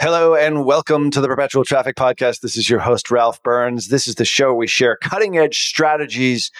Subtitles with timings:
[0.00, 2.38] Hello and welcome to the Perpetual Traffic Podcast.
[2.38, 3.88] This is your host, Ralph Burns.
[3.88, 6.52] This is the show we share cutting edge strategies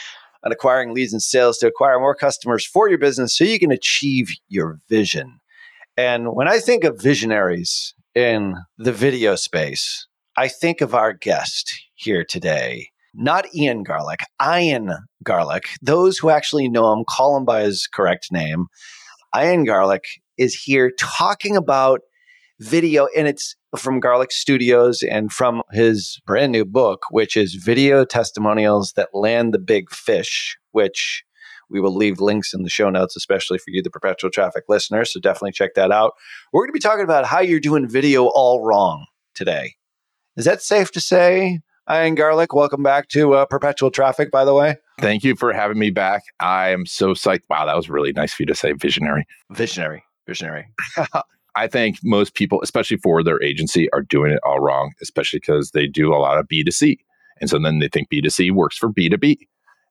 [0.44, 3.70] on acquiring leads and sales to acquire more customers for your business so you can
[3.70, 5.38] achieve your vision.
[5.96, 11.72] And when I think of visionaries in the video space, I think of our guest
[11.94, 14.90] here today not Ian Garlic, Ian
[15.22, 15.68] Garlic.
[15.80, 18.66] Those who actually know him call him by his correct name.
[19.36, 20.02] Ian Garlic
[20.36, 22.00] is here talking about
[22.60, 28.04] video, and it's from Garlic Studios and from his brand new book, which is Video
[28.04, 31.24] Testimonials That Land the Big Fish, which
[31.70, 35.04] we will leave links in the show notes, especially for you, the perpetual traffic listener.
[35.04, 36.12] So definitely check that out.
[36.52, 39.74] We're going to be talking about how you're doing video all wrong today.
[40.36, 41.60] Is that safe to say?
[41.90, 44.76] Ian Garlic, welcome back to uh, Perpetual Traffic, by the way.
[45.00, 46.22] Thank you for having me back.
[46.38, 47.44] I am so psyched.
[47.48, 49.26] Wow, that was really nice for you to say visionary.
[49.50, 50.04] Visionary.
[50.26, 50.66] Visionary.
[51.58, 55.72] I think most people, especially for their agency, are doing it all wrong, especially because
[55.72, 56.98] they do a lot of B2C.
[57.40, 59.38] And so then they think B2C works for B2B.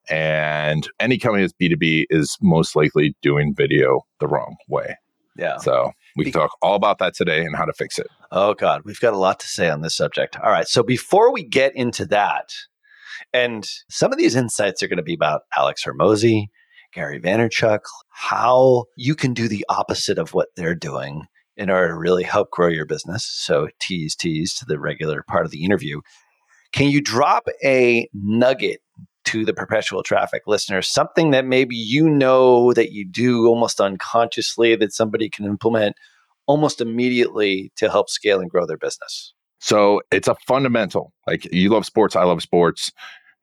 [0.10, 4.96] And any company that's B2B is most likely doing video the wrong way.
[5.36, 5.58] Yeah.
[5.58, 8.08] So we can talk all about that today and how to fix it.
[8.32, 8.84] Oh, God.
[8.86, 10.38] We've got a lot to say on this subject.
[10.42, 10.70] All right.
[10.70, 12.50] So before we get into that,
[13.34, 16.46] and some of these insights are going to be about Alex Hormozi,
[16.94, 21.96] Gary Vaynerchuk, how you can do the opposite of what they're doing in order to
[21.96, 23.26] really help grow your business.
[23.26, 26.02] So tease, tease to the regular part of the interview.
[26.72, 28.82] Can you drop a nugget
[29.26, 34.76] to the perpetual traffic listeners, something that maybe you know that you do almost unconsciously
[34.76, 35.96] that somebody can implement
[36.46, 39.34] almost immediately to help scale and grow their business?
[39.60, 41.14] So it's a fundamental.
[41.26, 42.92] Like you love sports, I love sports.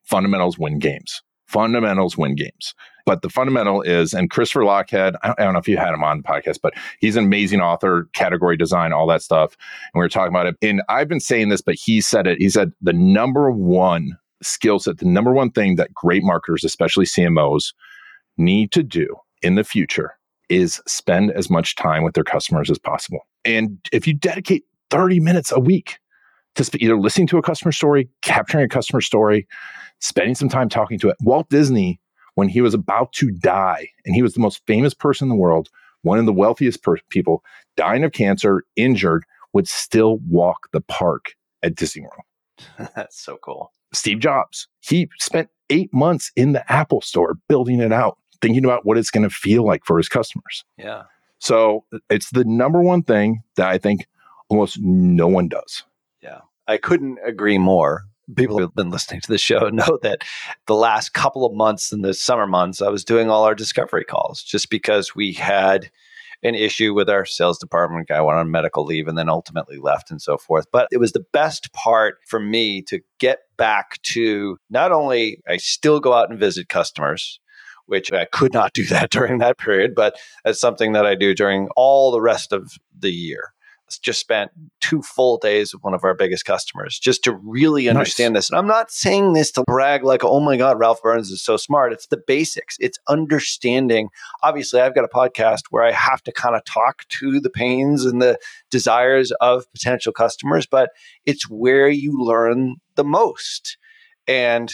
[0.04, 1.22] Fundamentals win games.
[1.46, 2.74] Fundamentals win games.
[3.06, 6.18] But the fundamental is, and Christopher Lochhead, I don't know if you had him on
[6.18, 9.56] the podcast, but he's an amazing author, category design, all that stuff.
[9.92, 10.56] And we were talking about it.
[10.62, 12.38] And I've been saying this, but he said it.
[12.38, 17.04] He said the number one skill set, the number one thing that great marketers, especially
[17.04, 17.74] CMOs,
[18.36, 20.12] need to do in the future
[20.48, 23.20] is spend as much time with their customers as possible.
[23.44, 25.98] And if you dedicate 30 minutes a week
[26.54, 29.46] to sp- either listening to a customer story, capturing a customer story,
[30.00, 32.00] spending some time talking to it, Walt Disney,
[32.34, 35.36] when he was about to die, and he was the most famous person in the
[35.36, 35.68] world,
[36.02, 37.42] one of the wealthiest per- people,
[37.76, 42.90] dying of cancer, injured, would still walk the park at Disney World.
[42.96, 43.72] That's so cool.
[43.92, 48.84] Steve Jobs, he spent eight months in the Apple store building it out, thinking about
[48.84, 50.64] what it's going to feel like for his customers.
[50.76, 51.04] Yeah.
[51.38, 54.06] So it's the number one thing that I think
[54.48, 55.84] almost no one does.
[56.22, 56.40] Yeah.
[56.66, 58.04] I couldn't agree more.
[58.36, 60.22] People who have been listening to the show know that
[60.66, 64.04] the last couple of months in the summer months, I was doing all our discovery
[64.04, 65.90] calls just because we had
[66.42, 68.08] an issue with our sales department.
[68.08, 70.66] Guy went on medical leave and then ultimately left and so forth.
[70.70, 75.56] But it was the best part for me to get back to not only I
[75.56, 77.40] still go out and visit customers,
[77.86, 81.34] which I could not do that during that period, but it's something that I do
[81.34, 83.54] during all the rest of the year
[83.98, 84.50] just spent
[84.80, 88.44] two full days with one of our biggest customers just to really understand nice.
[88.44, 88.50] this.
[88.50, 91.56] And I'm not saying this to brag like, oh my God, Ralph Burns is so
[91.56, 91.92] smart.
[91.92, 94.08] It's the basics, it's understanding.
[94.42, 98.04] Obviously, I've got a podcast where I have to kind of talk to the pains
[98.04, 98.38] and the
[98.70, 100.90] desires of potential customers, but
[101.24, 103.78] it's where you learn the most.
[104.26, 104.72] And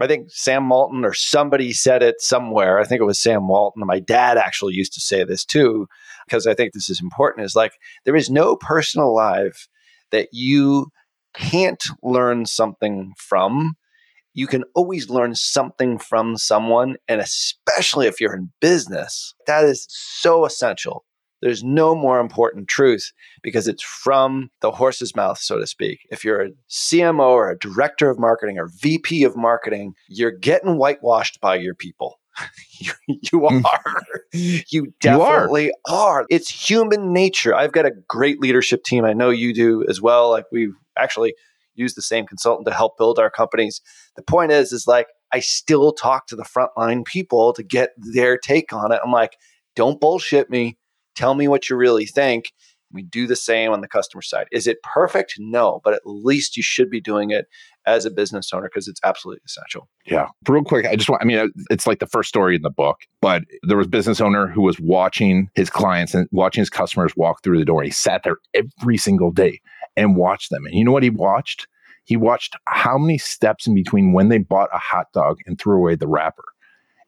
[0.00, 2.78] I think Sam Walton or somebody said it somewhere.
[2.78, 3.86] I think it was Sam Walton.
[3.86, 5.86] My dad actually used to say this too,
[6.26, 7.44] because I think this is important.
[7.44, 7.72] Is like
[8.04, 9.68] there is no person alive
[10.10, 10.88] that you
[11.34, 13.74] can't learn something from.
[14.34, 16.96] You can always learn something from someone.
[17.06, 21.04] And especially if you're in business, that is so essential
[21.42, 25.98] there's no more important truth because it's from the horse's mouth, so to speak.
[26.10, 30.78] If you're a CMO or a director of marketing or VP of marketing, you're getting
[30.78, 32.20] whitewashed by your people.
[32.82, 32.94] Mm.
[33.06, 33.94] you, you are.
[34.32, 36.20] You definitely you are.
[36.22, 36.26] are.
[36.30, 37.54] It's human nature.
[37.54, 39.04] I've got a great leadership team.
[39.04, 40.30] I know you do as well.
[40.30, 41.34] Like we've actually
[41.74, 43.80] used the same consultant to help build our companies.
[44.16, 48.36] The point is, is like I still talk to the frontline people to get their
[48.38, 49.00] take on it.
[49.04, 49.36] I'm like,
[49.76, 50.76] don't bullshit me.
[51.14, 52.46] Tell me what you really think.
[52.90, 54.46] We do the same on the customer side.
[54.52, 55.36] Is it perfect?
[55.38, 57.46] No, but at least you should be doing it
[57.86, 59.88] as a business owner because it's absolutely essential.
[60.06, 60.28] Yeah.
[60.48, 63.00] Real quick, I just want, I mean, it's like the first story in the book,
[63.20, 67.16] but there was a business owner who was watching his clients and watching his customers
[67.16, 67.82] walk through the door.
[67.82, 69.60] He sat there every single day
[69.96, 70.64] and watched them.
[70.66, 71.66] And you know what he watched?
[72.04, 75.76] He watched how many steps in between when they bought a hot dog and threw
[75.76, 76.44] away the wrapper.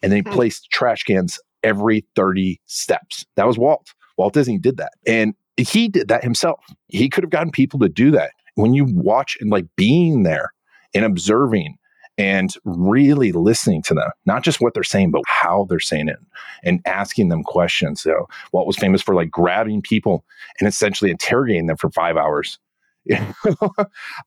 [0.03, 0.33] And they he hmm.
[0.33, 3.25] placed trash cans every 30 steps.
[3.37, 3.95] That was Walt.
[4.17, 4.93] Walt Disney did that.
[5.07, 6.61] And he did that himself.
[6.89, 8.33] He could have gotten people to do that.
[8.55, 10.53] When you watch and like being there
[10.95, 11.77] and observing
[12.17, 16.19] and really listening to them, not just what they're saying, but how they're saying it
[16.63, 18.03] and asking them questions.
[18.03, 20.25] So, Walt was famous for like grabbing people
[20.61, 22.59] and essentially interrogating them for five hours.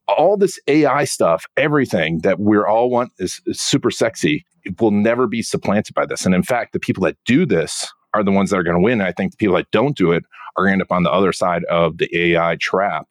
[0.07, 4.45] all this AI stuff, everything that we're all want is, is super sexy,
[4.79, 6.25] will never be supplanted by this.
[6.25, 8.81] And in fact, the people that do this are the ones that are going to
[8.81, 9.01] win.
[9.01, 10.23] I think the people that don't do it
[10.55, 13.07] are going to end up on the other side of the AI trap.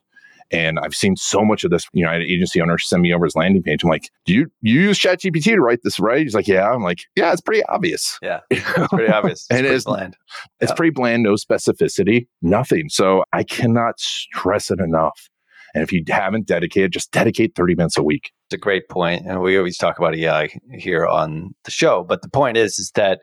[0.51, 1.85] And I've seen so much of this.
[1.93, 3.83] You know, I had an agency owner send me over his landing page.
[3.83, 6.83] I'm like, "Do you you use ChatGPT to write this, right?" He's like, "Yeah." I'm
[6.83, 9.47] like, "Yeah, it's pretty obvious." Yeah, it's pretty obvious.
[9.51, 10.17] It's and it's bland.
[10.61, 10.75] It's yeah.
[10.75, 12.89] pretty bland, no specificity, nothing.
[12.89, 15.29] So I cannot stress it enough.
[15.75, 18.33] And if you haven't dedicated, just dedicate 30 minutes a week.
[18.49, 22.03] It's a great point, and we always talk about AI here on the show.
[22.03, 23.21] But the point is, is that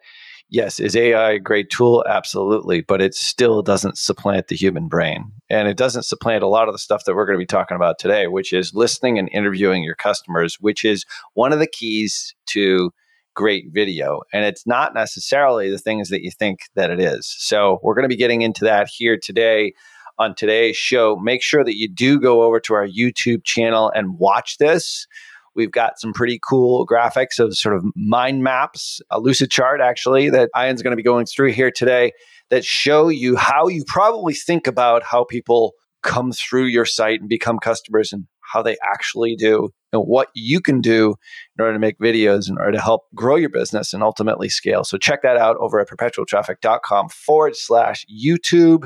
[0.53, 2.05] yes, is AI a great tool?
[2.07, 2.81] Absolutely.
[2.81, 5.31] But it still doesn't supplant the human brain.
[5.49, 7.75] And it doesn't supplant a lot of the stuff that we're going to be talking
[7.75, 12.33] about today, which is listening and interviewing your customers, which is one of the keys
[12.47, 12.91] to
[13.33, 14.21] great video.
[14.31, 17.27] And it's not necessarily the things that you think that it is.
[17.39, 19.73] So we're going to be getting into that here today
[20.19, 21.15] on today's show.
[21.15, 25.07] Make sure that you do go over to our YouTube channel and watch this.
[25.55, 30.29] We've got some pretty cool graphics of sort of mind maps, a lucid chart actually,
[30.29, 32.11] that Ian's going to be going through here today
[32.49, 35.73] that show you how you probably think about how people
[36.03, 40.59] come through your site and become customers and how they actually do and what you
[40.59, 41.15] can do
[41.57, 44.83] in order to make videos in order to help grow your business and ultimately scale.
[44.83, 48.85] So check that out over at perpetualtraffic.com forward slash YouTube.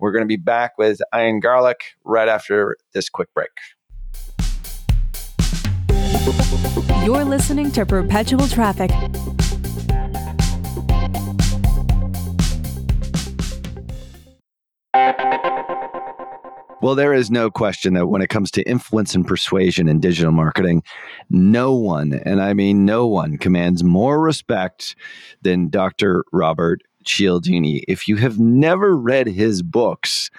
[0.00, 3.50] We're going to be back with Ian Garlic right after this quick break.
[7.04, 8.90] You're listening to Perpetual Traffic.
[16.84, 20.32] Well, there is no question that when it comes to influence and persuasion in digital
[20.32, 20.82] marketing,
[21.30, 24.94] no one, and I mean no one, commands more respect
[25.40, 26.26] than Dr.
[26.30, 27.84] Robert Cialdini.
[27.88, 30.30] If you have never read his books,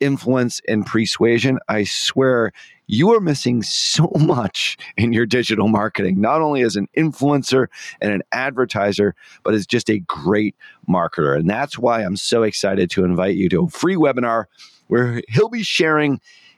[0.00, 2.52] Influence and Persuasion, I swear
[2.86, 7.66] you are missing so much in your digital marketing, not only as an influencer
[8.00, 10.54] and an advertiser, but as just a great
[10.88, 11.36] marketer.
[11.36, 14.44] And that's why I'm so excited to invite you to a free webinar
[14.88, 16.20] where he'll be sharing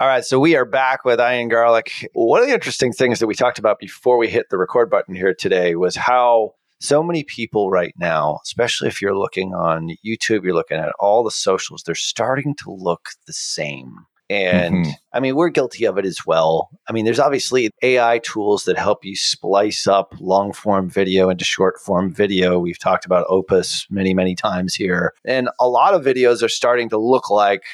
[0.00, 2.08] All right, so we are back with Ian Garlic.
[2.14, 5.14] One of the interesting things that we talked about before we hit the record button
[5.14, 10.42] here today was how so many people right now, especially if you're looking on YouTube,
[10.42, 13.94] you're looking at all the socials, they're starting to look the same.
[14.30, 14.90] And mm-hmm.
[15.12, 16.70] I mean, we're guilty of it as well.
[16.88, 21.44] I mean, there's obviously AI tools that help you splice up long form video into
[21.44, 22.58] short form video.
[22.58, 25.12] We've talked about Opus many, many times here.
[25.26, 27.64] And a lot of videos are starting to look like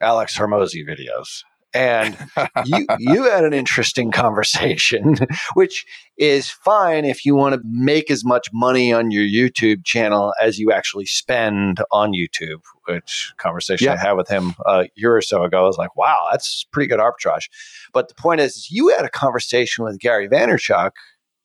[0.00, 1.44] Alex Hormozi videos
[1.76, 2.16] and
[2.64, 5.16] you you had an interesting conversation
[5.54, 5.84] which
[6.16, 10.58] is fine if you want to make as much money on your YouTube channel as
[10.58, 13.94] you actually spend on YouTube which conversation yeah.
[13.94, 16.64] I had with him uh, a year or so ago I was like wow that's
[16.64, 17.48] pretty good arbitrage
[17.92, 20.92] but the point is you had a conversation with Gary Vaynerchuk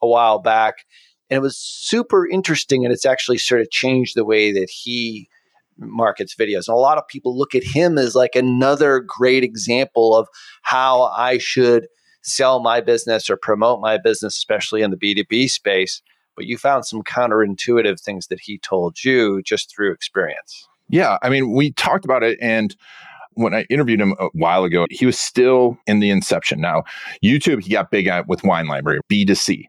[0.02, 0.86] a while back
[1.30, 5.30] and it was super interesting and it's actually sort of changed the way that he
[5.78, 6.68] markets videos.
[6.68, 10.28] And a lot of people look at him as like another great example of
[10.62, 11.88] how I should
[12.24, 16.02] sell my business or promote my business, especially in the B2B space.
[16.36, 20.68] But you found some counterintuitive things that he told you just through experience.
[20.90, 21.18] Yeah.
[21.22, 22.76] I mean, we talked about it and
[23.36, 26.60] when I interviewed him a while ago, he was still in the inception.
[26.60, 26.84] Now,
[27.24, 29.68] YouTube, he got big at with Wine Library, B2C.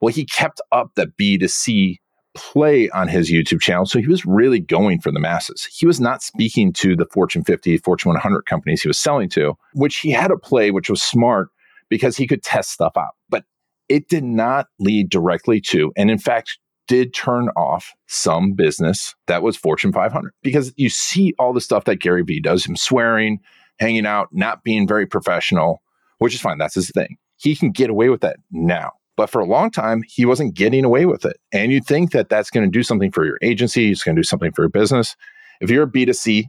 [0.00, 1.98] Well, he kept up the B2C
[2.36, 3.86] play on his YouTube channel.
[3.86, 5.64] So he was really going for the masses.
[5.64, 9.54] He was not speaking to the Fortune 50, Fortune 100 companies he was selling to,
[9.74, 11.48] which he had a play which was smart
[11.88, 13.14] because he could test stuff out.
[13.28, 13.44] But
[13.88, 19.42] it did not lead directly to, and in fact, did turn off some business that
[19.42, 23.40] was Fortune 500 because you see all the stuff that Gary Vee does, him swearing,
[23.78, 25.82] hanging out, not being very professional,
[26.18, 26.58] which is fine.
[26.58, 27.16] That's his thing.
[27.36, 28.92] He can get away with that now.
[29.16, 31.38] But for a long time, he wasn't getting away with it.
[31.52, 34.20] And you'd think that that's going to do something for your agency, it's going to
[34.20, 35.16] do something for your business.
[35.60, 36.44] If you're a B2C,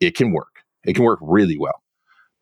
[0.00, 0.64] it can work.
[0.84, 1.80] It can work really well.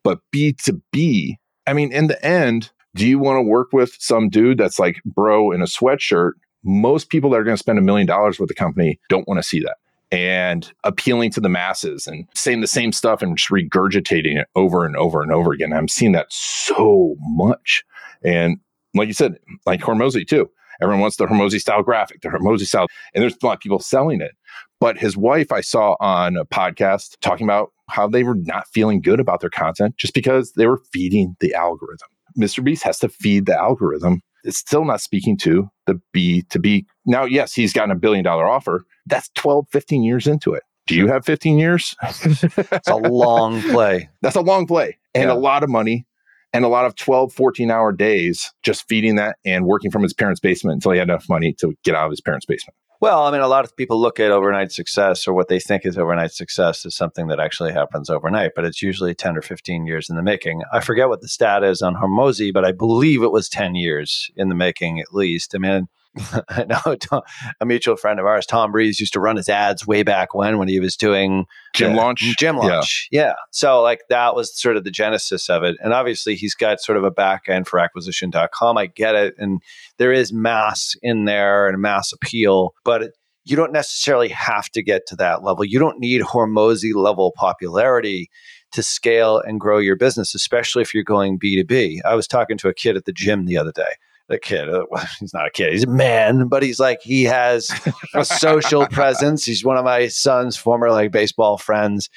[0.03, 1.35] But B2B,
[1.67, 5.01] I mean, in the end, do you want to work with some dude that's like
[5.05, 6.31] bro in a sweatshirt?
[6.63, 9.37] Most people that are going to spend a million dollars with the company don't want
[9.37, 9.77] to see that.
[10.09, 14.85] And appealing to the masses and saying the same stuff and just regurgitating it over
[14.85, 15.73] and over and over again.
[15.73, 17.83] I'm seeing that so much.
[18.23, 18.57] And
[18.97, 20.49] like you said, like Hormozi too.
[20.81, 23.79] Everyone wants the Hormozi style graphic, the Hormozi style, and there's a lot of people
[23.79, 24.31] selling it.
[24.79, 29.01] But his wife, I saw on a podcast talking about how they were not feeling
[29.01, 32.09] good about their content just because they were feeding the algorithm.
[32.37, 32.63] Mr.
[32.63, 34.21] Beast has to feed the algorithm.
[34.43, 36.85] It's still not speaking to the B to B.
[37.05, 38.85] Now, yes, he's gotten a billion dollar offer.
[39.07, 40.63] That's 12, 15 years into it.
[40.85, 41.95] Do you have 15 years?
[42.03, 44.09] it's a long play.
[44.21, 45.33] That's a long play and yeah.
[45.33, 46.05] a lot of money
[46.53, 50.13] and a lot of 12, 14 hour days just feeding that and working from his
[50.13, 52.75] parents' basement until he had enough money to get out of his parents' basement.
[52.99, 55.85] Well, I mean, a lot of people look at overnight success or what they think
[55.85, 59.85] is overnight success as something that actually happens overnight, but it's usually 10 or 15
[59.85, 60.63] years in the making.
[60.73, 64.31] I forget what the stat is on Hormozi, but I believe it was 10 years
[64.35, 65.53] in the making at least.
[65.53, 65.87] I mean,
[66.49, 67.21] I know Tom,
[67.59, 70.57] a mutual friend of ours, Tom Breeze, used to run his ads way back when
[70.57, 72.21] when he was doing gym launch.
[72.37, 73.21] Gym launch, yeah.
[73.21, 73.33] yeah.
[73.51, 76.97] So like that was sort of the genesis of it, and obviously he's got sort
[76.97, 78.77] of a back end for acquisition.com.
[78.77, 79.61] I get it, and
[79.97, 83.11] there is mass in there and mass appeal, but.
[83.49, 85.63] you don't necessarily have to get to that level.
[85.63, 88.29] You don't need Hormozi level popularity
[88.73, 91.99] to scale and grow your business, especially if you're going B2B.
[92.03, 93.93] I was talking to a kid at the gym the other day
[94.29, 94.69] a kid.
[94.69, 95.73] Uh, well, he's not a kid.
[95.73, 97.69] He's a man, but he's like he has
[98.13, 99.45] a social presence.
[99.45, 102.09] He's one of my son's former like baseball friends.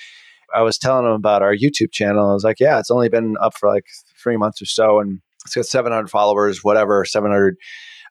[0.55, 2.29] I was telling him about our YouTube channel.
[2.29, 3.85] I was like, yeah, it's only been up for like
[4.21, 7.57] three months or so, and it's got 700 followers, whatever, 700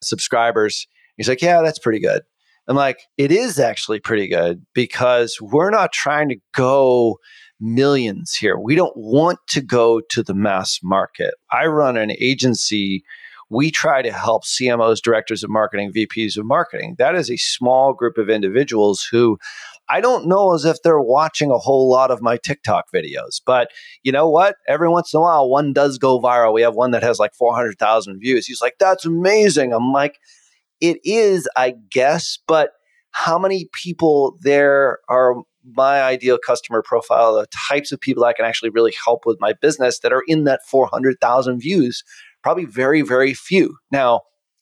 [0.02, 0.88] subscribers.
[1.18, 2.22] He's like, yeah, that's pretty good.
[2.68, 7.18] I'm like, it is actually pretty good because we're not trying to go
[7.60, 8.58] millions here.
[8.58, 11.34] We don't want to go to the mass market.
[11.52, 13.04] I run an agency
[13.50, 16.96] we try to help CMOs, directors of marketing, VPs of marketing.
[17.00, 19.38] That is a small group of individuals who
[19.90, 23.72] I don't know as if they're watching a whole lot of my TikTok videos, but
[24.04, 24.56] you know what?
[24.68, 26.54] Every once in a while, one does go viral.
[26.54, 28.46] We have one that has like 400,000 views.
[28.46, 29.74] He's like, that's amazing.
[29.74, 30.20] I'm like,
[30.80, 32.72] it is, I guess, but
[33.12, 35.36] how many people there are
[35.76, 39.54] my ideal customer profile, the types of people I can actually really help with my
[39.54, 42.04] business that are in that 400,000 views
[42.50, 43.78] Probably very, very few.
[43.92, 44.22] Now,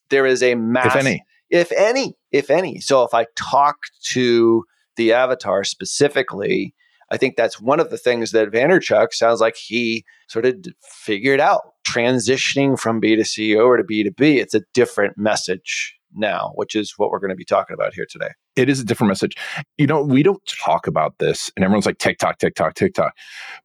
[0.09, 2.81] there is a mass, if any, if any, if any.
[2.81, 3.77] So if I talk
[4.09, 4.65] to
[4.97, 6.73] the avatar specifically,
[7.11, 11.39] I think that's one of the things that Vaynerchuk sounds like he sort of figured
[11.39, 11.61] out.
[11.87, 17.19] Transitioning from B2C over to B2B, it's a different message now, which is what we're
[17.19, 18.31] going to be talking about here today.
[18.57, 19.37] It is a different message.
[19.77, 23.13] You know, we don't talk about this, and everyone's like TikTok, TikTok, TikTok.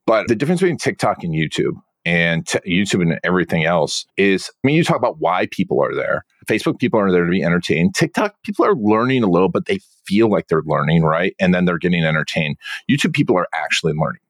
[0.07, 4.67] But the difference between TikTok and YouTube and t- YouTube and everything else is, I
[4.67, 6.25] mean, you talk about why people are there.
[6.47, 7.95] Facebook people are there to be entertained.
[7.95, 11.35] TikTok people are learning a little, but they feel like they're learning, right?
[11.39, 12.57] And then they're getting entertained.
[12.91, 14.21] YouTube people are actually learning.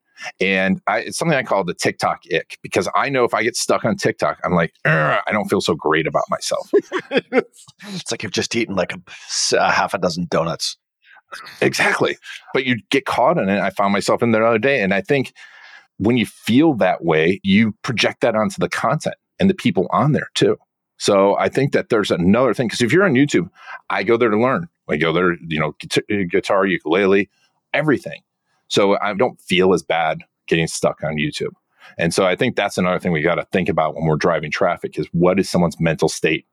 [0.40, 3.56] And I, it's something I call the TikTok ick because I know if I get
[3.56, 6.70] stuck on TikTok, I'm like, I don't feel so great about myself.
[7.10, 9.00] it's like you've just eaten like a,
[9.56, 10.76] a half a dozen donuts.
[11.60, 12.16] Exactly.
[12.52, 13.60] But you get caught in it.
[13.60, 14.82] I found myself in there the other day.
[14.82, 15.32] And I think
[15.98, 20.12] when you feel that way, you project that onto the content and the people on
[20.12, 20.56] there too.
[20.98, 23.50] So I think that there's another thing because if you're on YouTube,
[23.90, 24.68] I go there to learn.
[24.88, 25.74] I go there, you know,
[26.30, 27.28] guitar, ukulele,
[27.72, 28.22] everything.
[28.68, 31.52] So I don't feel as bad getting stuck on YouTube.
[31.98, 34.50] And so I think that's another thing we got to think about when we're driving
[34.50, 36.46] traffic is what is someone's mental state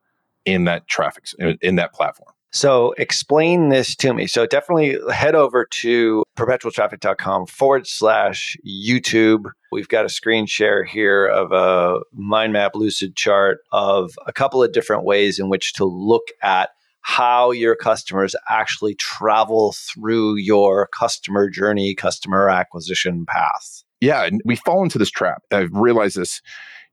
[0.45, 1.25] in that traffic
[1.61, 2.33] in that platform.
[2.51, 4.27] So explain this to me.
[4.27, 9.45] So definitely head over to perpetualtraffic.com forward slash YouTube.
[9.71, 14.63] We've got a screen share here of a mind map lucid chart of a couple
[14.63, 16.69] of different ways in which to look at
[17.01, 23.83] how your customers actually travel through your customer journey, customer acquisition path.
[24.01, 25.43] Yeah, and we fall into this trap.
[25.51, 26.41] I've realized this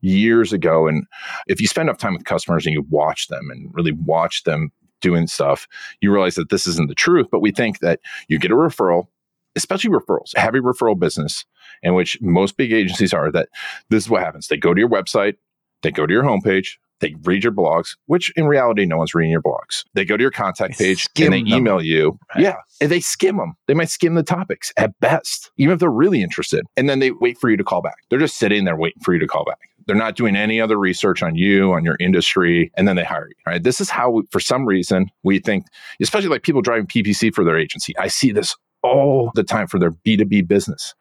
[0.01, 0.87] years ago.
[0.87, 1.05] And
[1.47, 4.71] if you spend enough time with customers and you watch them and really watch them
[5.01, 5.67] doing stuff,
[6.01, 7.27] you realize that this isn't the truth.
[7.31, 9.09] But we think that you get a referral,
[9.55, 11.45] especially referrals, heavy referral business,
[11.83, 13.49] in which most big agencies are, that
[13.91, 14.49] this is what happens.
[14.49, 15.37] They go to your website,
[15.83, 19.31] they go to your homepage, they read your blogs, which in reality, no one's reading
[19.31, 19.85] your blogs.
[19.93, 22.19] They go to your contact page and they email you.
[22.35, 22.45] Right.
[22.45, 22.57] Yeah.
[22.81, 23.55] And they skim them.
[23.67, 26.65] They might skim the topics at best, even if they're really interested.
[26.77, 27.99] And then they wait for you to call back.
[28.09, 29.59] They're just sitting there waiting for you to call back.
[29.87, 33.29] They're not doing any other research on you, on your industry, and then they hire
[33.29, 33.35] you.
[33.47, 33.63] Right.
[33.63, 35.67] This is how, we, for some reason, we think,
[36.01, 37.97] especially like people driving PPC for their agency.
[37.99, 40.95] I see this all the time for their B2B business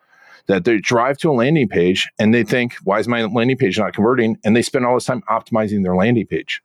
[0.48, 3.80] that they drive to a landing page and they think, why is my landing page
[3.80, 4.38] not converting?
[4.44, 6.62] And they spend all this time optimizing their landing page.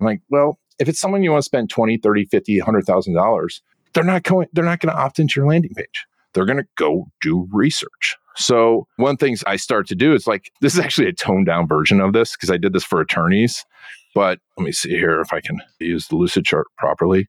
[0.00, 3.60] I'm like, well, if it's someone you want to spend 20, 30, 50, $100,000,
[3.92, 6.06] they're not going, they're not going to opt into your landing page.
[6.32, 8.16] They're going to go do research.
[8.36, 11.66] So one things I start to do is like, this is actually a toned down
[11.66, 13.64] version of this because I did this for attorneys.
[14.14, 17.26] But let me see here if I can use the Lucid chart properly.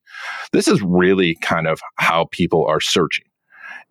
[0.52, 3.24] This is really kind of how people are searching.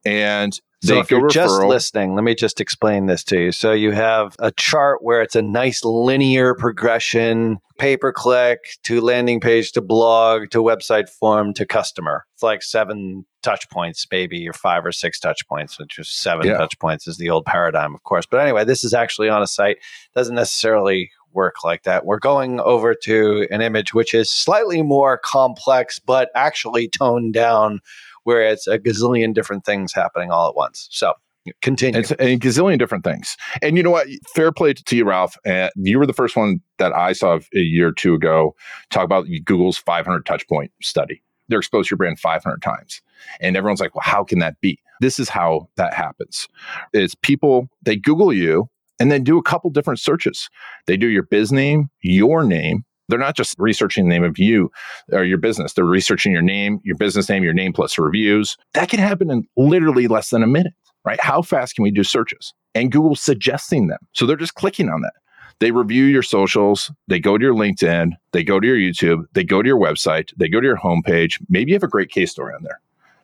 [0.06, 3.52] And so if you're just listening, let me just explain this to you.
[3.52, 9.02] So you have a chart where it's a nice linear progression, pay per click to
[9.02, 12.26] landing page to blog to website form to customer.
[12.36, 16.48] It's like seven touch points, maybe, or five or six touch points, which is seven
[16.48, 16.58] yeah.
[16.58, 18.26] touch points is the old paradigm, of course.
[18.30, 19.78] But anyway, this is actually on a site.
[20.14, 22.06] Doesn't necessarily work like that.
[22.06, 27.82] We're going over to an image which is slightly more complex, but actually toned down
[28.26, 30.88] where it's a gazillion different things happening all at once.
[30.92, 31.14] So
[31.62, 32.00] continue.
[32.00, 33.38] It's a gazillion different things.
[33.62, 34.08] And you know what?
[34.34, 35.38] Fair play to you, Ralph.
[35.46, 38.56] Uh, you were the first one that I saw a year or two ago
[38.90, 41.22] talk about Google's 500 touch point study.
[41.48, 43.02] They're exposed to your brand 500 times.
[43.40, 44.80] And everyone's like, well, how can that be?
[45.02, 46.48] This is how that happens.
[46.94, 50.50] It's people, they Google you and then do a couple different searches.
[50.88, 54.72] They do your biz name, your name, they're not just researching the name of you
[55.12, 55.74] or your business.
[55.74, 58.58] They're researching your name, your business name, your name plus reviews.
[58.74, 61.20] That can happen in literally less than a minute, right?
[61.22, 62.54] How fast can we do searches?
[62.74, 64.00] And Google's suggesting them.
[64.14, 65.14] So they're just clicking on that.
[65.60, 69.44] They review your socials, they go to your LinkedIn, they go to your YouTube, they
[69.46, 71.42] go to your website, they go to your homepage.
[71.48, 72.82] Maybe you have a great case story on there.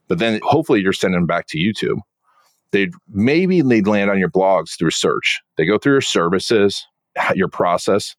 [0.08, 2.00] But then hopefully you're sending them back to YouTube.
[2.72, 5.42] They'd maybe they'd land on your blogs through search.
[5.58, 6.86] They go through your services,
[7.36, 8.16] your process.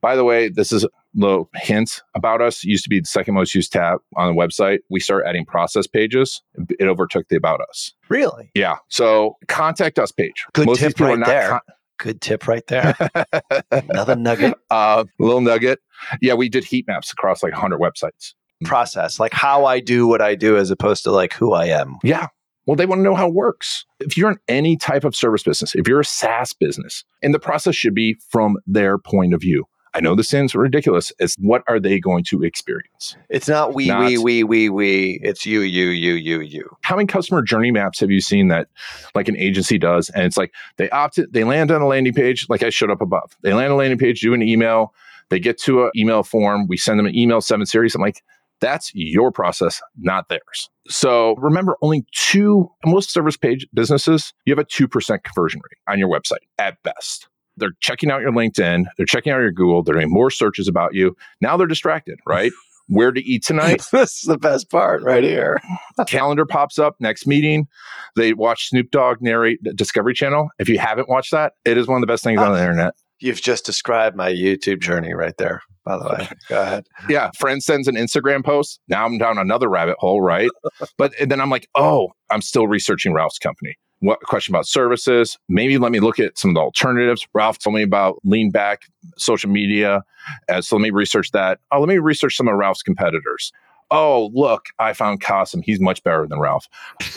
[0.00, 2.64] By the way, this is a little hint about us.
[2.64, 4.78] It used to be the second most used tab on the website.
[4.88, 6.42] We start adding process pages.
[6.78, 7.92] It overtook the about us.
[8.08, 8.50] Really?
[8.54, 8.76] Yeah.
[8.88, 10.44] So contact us page.
[10.52, 11.50] Good most tip right there.
[11.50, 11.60] Con-
[11.98, 12.96] Good tip right there.
[13.70, 14.54] Another nugget.
[14.70, 15.80] Uh, little nugget.
[16.22, 18.32] Yeah, we did heat maps across like 100 websites.
[18.64, 21.98] Process, like how I do what I do as opposed to like who I am.
[22.02, 22.28] Yeah.
[22.66, 23.84] Well, they want to know how it works.
[24.00, 27.38] If you're in any type of service business, if you're a SaaS business, and the
[27.38, 29.66] process should be from their point of view.
[29.92, 31.12] I know this sounds ridiculous.
[31.18, 33.16] It's what are they going to experience?
[33.28, 35.20] It's not we, not, we, we, we, we.
[35.22, 36.76] It's you, you, you, you, you.
[36.82, 38.68] How many customer journey maps have you seen that
[39.14, 40.08] like an agency does?
[40.10, 42.90] And it's like they opt it, they land on a landing page, like I showed
[42.90, 43.36] up above.
[43.42, 44.94] They land on a landing page, do an email,
[45.28, 47.94] they get to an email form, we send them an email seven series.
[47.94, 48.22] I'm like,
[48.60, 50.68] that's your process, not theirs.
[50.88, 55.98] So remember, only two, most service page businesses, you have a 2% conversion rate on
[55.98, 57.29] your website at best
[57.60, 60.94] they're checking out your LinkedIn, they're checking out your Google, they're doing more searches about
[60.94, 61.16] you.
[61.40, 62.52] Now they're distracted, right?
[62.88, 63.84] Where to eat tonight?
[63.92, 65.60] this is the best part right here.
[66.08, 67.68] Calendar pops up, next meeting.
[68.16, 70.48] They watch Snoop Dogg narrate Discovery Channel.
[70.58, 72.62] If you haven't watched that, it is one of the best things on the ah,
[72.62, 72.94] internet.
[73.20, 76.28] You've just described my YouTube journey right there, by the way.
[76.48, 76.88] Go ahead.
[77.08, 77.30] Yeah.
[77.38, 78.80] Friend sends an Instagram post.
[78.88, 80.50] Now I'm down another rabbit hole, right?
[80.96, 85.38] but then I'm like, oh, I'm still researching Ralph's company what question about services.
[85.48, 87.26] Maybe let me look at some of the alternatives.
[87.34, 88.82] Ralph told me about lean back
[89.16, 90.02] social media.
[90.48, 91.60] Uh, so let me research that.
[91.70, 93.52] Oh, let me research some of Ralph's competitors.
[93.92, 95.62] Oh, look, I found Kasim.
[95.62, 96.68] He's much better than Ralph.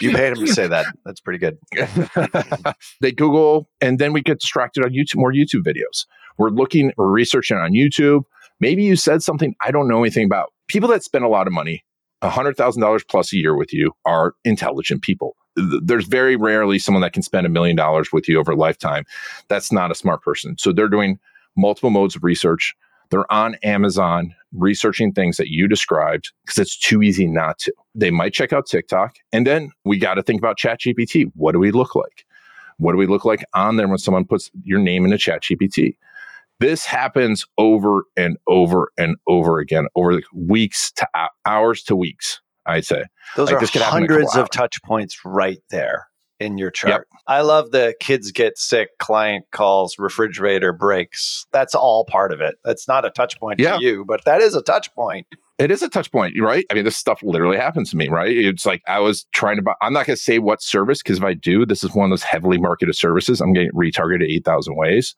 [0.00, 0.86] you paid him to say that.
[1.04, 1.58] That's pretty good.
[3.02, 6.06] they Google, and then we get distracted on YouTube, more YouTube videos.
[6.38, 8.22] We're looking, we're researching on YouTube.
[8.60, 10.54] Maybe you said something I don't know anything about.
[10.68, 11.84] People that spend a lot of money
[12.22, 15.36] $100,000 plus a year with you are intelligent people.
[15.56, 19.04] There's very rarely someone that can spend a million dollars with you over a lifetime.
[19.48, 20.56] That's not a smart person.
[20.58, 21.18] So they're doing
[21.56, 22.74] multiple modes of research.
[23.10, 27.72] They're on Amazon researching things that you described because it's too easy not to.
[27.94, 29.16] They might check out TikTok.
[29.32, 31.30] And then we got to think about ChatGPT.
[31.34, 32.24] What do we look like?
[32.78, 35.96] What do we look like on there when someone puts your name into ChatGPT?
[36.60, 41.08] This happens over and over and over again over weeks to
[41.46, 42.40] hours to weeks.
[42.66, 46.09] I'd say those like are hundreds of touch points right there
[46.40, 47.06] in your chart.
[47.10, 47.20] Yep.
[47.26, 51.46] I love the kids get sick, client calls, refrigerator breaks.
[51.52, 52.56] That's all part of it.
[52.64, 53.76] That's not a touch point yeah.
[53.76, 55.26] to you, but that is a touch point
[55.60, 56.64] it is a touch point, right?
[56.70, 58.34] I mean, this stuff literally happens to me, right?
[58.34, 61.18] It's like I was trying to buy, I'm not going to say what service because
[61.18, 63.42] if I do, this is one of those heavily marketed services.
[63.42, 65.14] I'm getting retargeted 8,000 ways.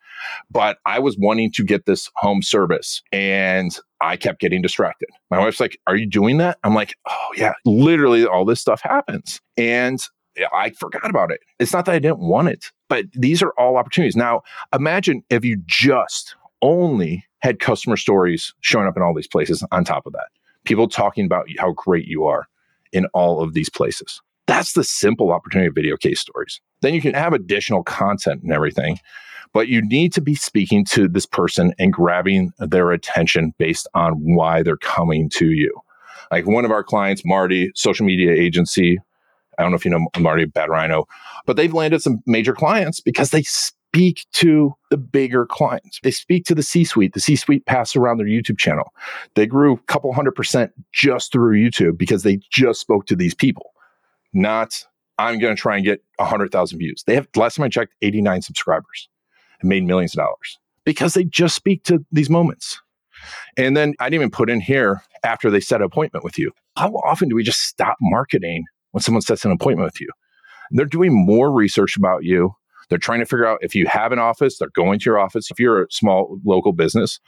[0.50, 5.10] But I was wanting to get this home service and I kept getting distracted.
[5.30, 6.58] My wife's like, Are you doing that?
[6.64, 9.40] I'm like, Oh, yeah, literally all this stuff happens.
[9.56, 10.00] And
[10.52, 11.40] I forgot about it.
[11.58, 14.16] It's not that I didn't want it, but these are all opportunities.
[14.16, 14.42] Now,
[14.74, 19.84] imagine if you just only had customer stories showing up in all these places on
[19.84, 20.28] top of that.
[20.64, 22.46] People talking about how great you are
[22.92, 24.20] in all of these places.
[24.46, 26.60] That's the simple opportunity of video case stories.
[26.82, 28.98] Then you can have additional content and everything,
[29.52, 34.14] but you need to be speaking to this person and grabbing their attention based on
[34.14, 35.72] why they're coming to you.
[36.30, 38.98] Like one of our clients, Marty, social media agency.
[39.62, 41.06] I don't know if you know Marty Bad Rhino,
[41.46, 46.00] but they've landed some major clients because they speak to the bigger clients.
[46.02, 47.14] They speak to the C suite.
[47.14, 48.92] The C suite passed around their YouTube channel.
[49.34, 53.34] They grew a couple hundred percent just through YouTube because they just spoke to these
[53.34, 53.72] people,
[54.32, 54.84] not
[55.18, 57.04] I'm going to try and get 100,000 views.
[57.06, 59.08] They have, last time I checked, 89 subscribers
[59.60, 62.80] and made millions of dollars because they just speak to these moments.
[63.56, 66.50] And then I didn't even put in here after they set an appointment with you.
[66.76, 70.08] How often do we just stop marketing when someone sets an appointment with you?
[70.70, 72.54] They're doing more research about you
[72.92, 75.50] they're trying to figure out if you have an office, they're going to your office.
[75.50, 77.20] If you're a small local business,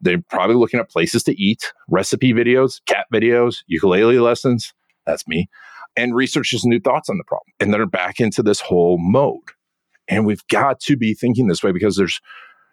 [0.00, 4.74] they're probably looking at places to eat, recipe videos, cat videos, ukulele lessons.
[5.06, 5.48] That's me.
[5.96, 7.52] And researches new thoughts on the problem.
[7.60, 9.38] And they're back into this whole mode.
[10.08, 12.20] And we've got to be thinking this way because there's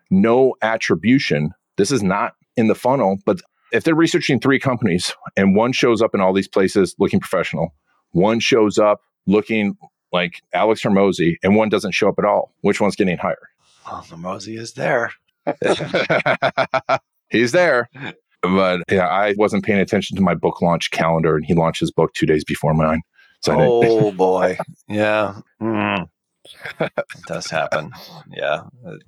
[0.10, 1.52] no attribution.
[1.78, 6.02] This is not in the funnel, but if they're researching three companies and one shows
[6.02, 7.76] up in all these places looking professional,
[8.12, 9.78] one shows up looking
[10.12, 12.54] like Alex Hormozi, and one doesn't show up at all.
[12.62, 13.38] Which one's getting hired?
[13.86, 15.12] Well, Hormozi is there.
[17.30, 17.90] He's there.
[18.42, 21.92] But yeah, I wasn't paying attention to my book launch calendar, and he launched his
[21.92, 23.02] book two days before mine.
[23.42, 26.08] So oh boy, yeah, mm.
[26.80, 26.92] it
[27.28, 27.92] does happen.
[28.30, 28.62] Yeah,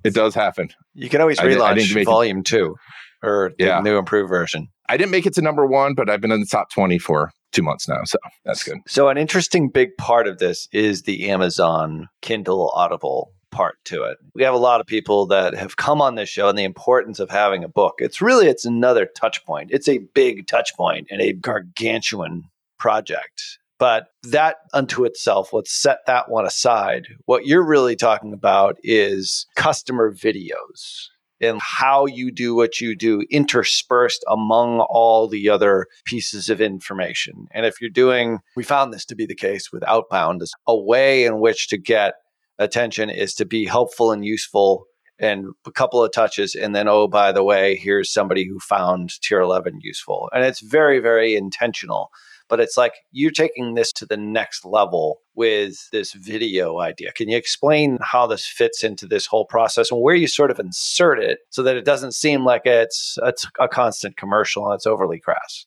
[0.04, 0.68] it does happen.
[0.94, 2.44] You can always relaunch I volume it.
[2.44, 2.76] two
[3.22, 3.80] or the yeah.
[3.80, 4.68] new improved version.
[4.88, 7.30] I didn't make it to number one, but I've been in the top twenty for
[7.52, 8.00] two months now.
[8.04, 8.78] So that's good.
[8.86, 14.18] So, an interesting big part of this is the Amazon Kindle Audible part to it.
[14.34, 17.20] We have a lot of people that have come on this show and the importance
[17.20, 17.96] of having a book.
[17.98, 19.70] It's really it's another touch point.
[19.70, 22.44] It's a big touch point and a gargantuan
[22.78, 23.58] project.
[23.78, 27.08] But that unto itself, let's set that one aside.
[27.26, 31.08] What you're really talking about is customer videos
[31.42, 37.48] and how you do what you do interspersed among all the other pieces of information.
[37.50, 40.76] And if you're doing, we found this to be the case with Outbound, is a
[40.78, 42.14] way in which to get
[42.58, 44.86] attention is to be helpful and useful
[45.18, 49.10] and a couple of touches and then oh by the way here's somebody who found
[49.22, 52.10] tier 11 useful and it's very very intentional
[52.52, 57.10] but it's like you're taking this to the next level with this video idea.
[57.10, 60.60] Can you explain how this fits into this whole process and where you sort of
[60.60, 64.86] insert it so that it doesn't seem like it's, it's a constant commercial and it's
[64.86, 65.64] overly crass?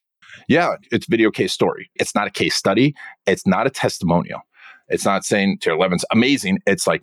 [0.48, 1.90] Yeah, it's video case story.
[1.96, 2.94] It's not a case study.
[3.26, 4.42] It's not a testimonial.
[4.88, 6.60] It's not saying tier 11's amazing.
[6.68, 7.02] It's like,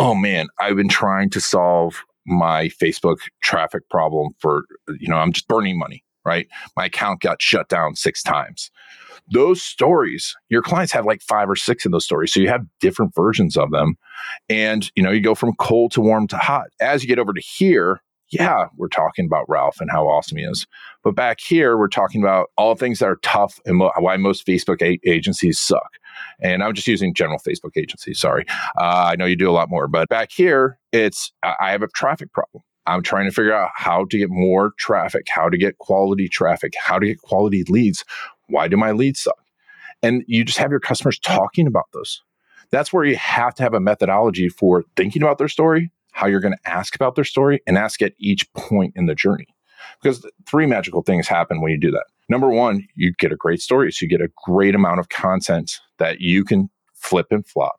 [0.00, 4.64] oh man, I've been trying to solve my Facebook traffic problem for,
[4.98, 6.48] you know, I'm just burning money, right?
[6.76, 8.70] My account got shut down six times
[9.30, 12.32] those stories, your clients have like five or six of those stories.
[12.32, 13.96] So you have different versions of them.
[14.48, 16.66] And, you know, you go from cold to warm to hot.
[16.80, 20.44] As you get over to here, yeah, we're talking about Ralph and how awesome he
[20.44, 20.66] is.
[21.02, 24.46] But back here, we're talking about all things that are tough and mo- why most
[24.46, 25.98] Facebook a- agencies suck.
[26.40, 28.18] And I'm just using general Facebook agencies.
[28.18, 28.44] Sorry.
[28.78, 31.88] Uh, I know you do a lot more, but back here, it's I have a
[31.88, 32.62] traffic problem.
[32.86, 36.74] I'm trying to figure out how to get more traffic, how to get quality traffic,
[36.78, 38.04] how to get quality leads.
[38.48, 39.38] Why do my leads suck?
[40.02, 42.22] And you just have your customers talking about those.
[42.70, 46.40] That's where you have to have a methodology for thinking about their story, how you're
[46.40, 49.46] going to ask about their story, and ask at each point in the journey.
[50.02, 52.04] Because three magical things happen when you do that.
[52.28, 53.92] Number one, you get a great story.
[53.92, 57.76] So you get a great amount of content that you can flip and flop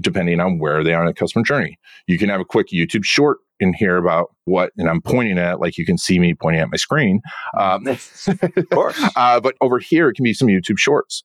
[0.00, 1.78] depending on where they are in the customer journey.
[2.06, 5.60] You can have a quick YouTube short in here about what, and I'm pointing at,
[5.60, 7.20] like you can see me pointing at my screen.
[7.58, 9.02] Um, of course.
[9.16, 11.24] uh, but over here, it can be some YouTube shorts.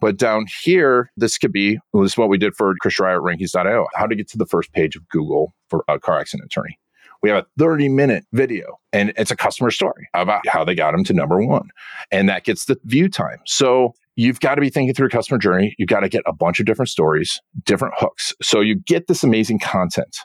[0.00, 3.16] But down here, this could be well, this is what we did for Chris Dreyer
[3.16, 3.86] at Rankings.io.
[3.94, 6.78] How to get to the first page of Google for a car accident attorney.
[7.22, 10.92] We have a 30 minute video and it's a customer story about how they got
[10.92, 11.70] them to number one.
[12.10, 13.38] And that gets the view time.
[13.46, 15.74] So you've got to be thinking through a customer journey.
[15.78, 18.32] You've got to get a bunch of different stories, different hooks.
[18.42, 20.18] So you get this amazing content.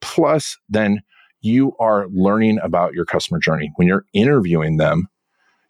[0.00, 1.00] Plus, then
[1.40, 3.70] you are learning about your customer journey.
[3.76, 5.08] When you're interviewing them,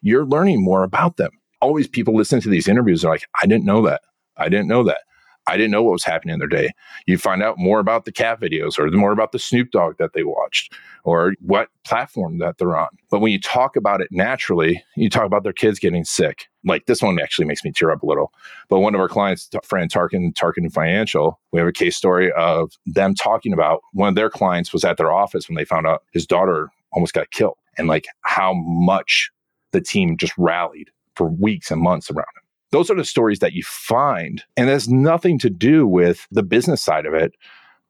[0.01, 1.31] you're learning more about them.
[1.61, 4.03] Always people listen to these interviews are like, I didn't know that.
[4.37, 5.01] I didn't know that.
[5.47, 6.71] I didn't know what was happening in their day.
[7.07, 10.13] You find out more about the cat videos or more about the Snoop Dogg that
[10.13, 12.89] they watched or what platform that they're on.
[13.11, 16.49] But when you talk about it naturally, you talk about their kids getting sick.
[16.65, 18.33] Like this one actually makes me tear up a little.
[18.69, 22.73] But one of our clients, Fran Tarkin, Tarkin Financial, we have a case story of
[22.87, 26.03] them talking about one of their clients was at their office when they found out
[26.13, 29.31] his daughter almost got killed and like how much
[29.73, 32.46] the team just rallied for weeks and months around him.
[32.73, 36.43] Those are the stories that you find, and it has nothing to do with the
[36.43, 37.33] business side of it.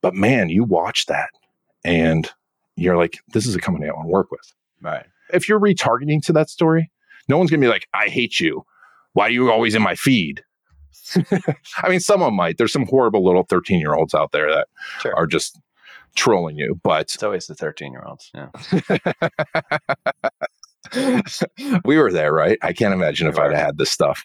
[0.02, 1.30] But man, you watch that
[1.84, 2.30] and
[2.76, 4.52] you're like, this is a company I want to work with.
[4.82, 5.06] Right.
[5.32, 6.90] If you're retargeting to that story,
[7.28, 8.64] no one's going to be like, I hate you.
[9.14, 10.42] Why are you always in my feed?
[11.82, 12.58] I mean, someone might.
[12.58, 14.68] There's some horrible little 13 year olds out there that
[15.00, 15.16] Sure.
[15.16, 15.58] are just
[16.14, 16.78] trolling you.
[16.84, 18.30] But It's always the 13 year olds.
[18.34, 18.48] Yeah.
[21.84, 22.58] we were there, right?
[22.62, 24.24] I can't imagine if I'd have had this stuff.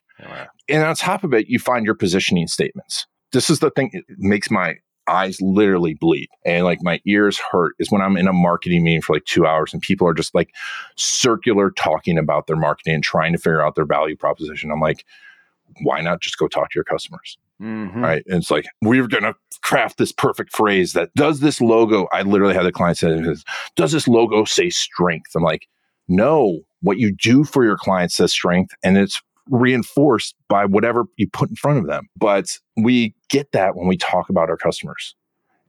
[0.69, 3.05] And on top of it, you find your positioning statements.
[3.31, 4.75] This is the thing that makes my
[5.07, 9.01] eyes literally bleed and like my ears hurt is when I'm in a marketing meeting
[9.01, 10.53] for like two hours and people are just like
[10.95, 14.71] circular talking about their marketing and trying to figure out their value proposition.
[14.71, 15.03] I'm like,
[15.81, 17.37] why not just go talk to your customers?
[17.61, 17.95] Mhm.
[18.01, 18.23] Right.
[18.27, 22.07] And it's like, we're going to craft this perfect phrase that does this logo.
[22.11, 23.21] I literally had the client say,
[23.75, 25.31] does this logo say strength?
[25.35, 25.67] I'm like,
[26.11, 31.27] no, what you do for your clients says strength and it's reinforced by whatever you
[31.31, 32.07] put in front of them.
[32.17, 35.15] But we get that when we talk about our customers.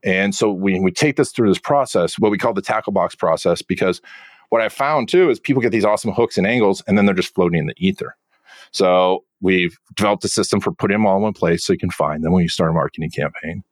[0.03, 3.15] And so we, we take this through this process, what we call the tackle box
[3.15, 4.01] process, because
[4.49, 7.15] what I found too is people get these awesome hooks and angles and then they're
[7.15, 8.15] just floating in the ether.
[8.71, 11.91] So we've developed a system for putting them all in one place so you can
[11.91, 13.63] find them when you start a marketing campaign.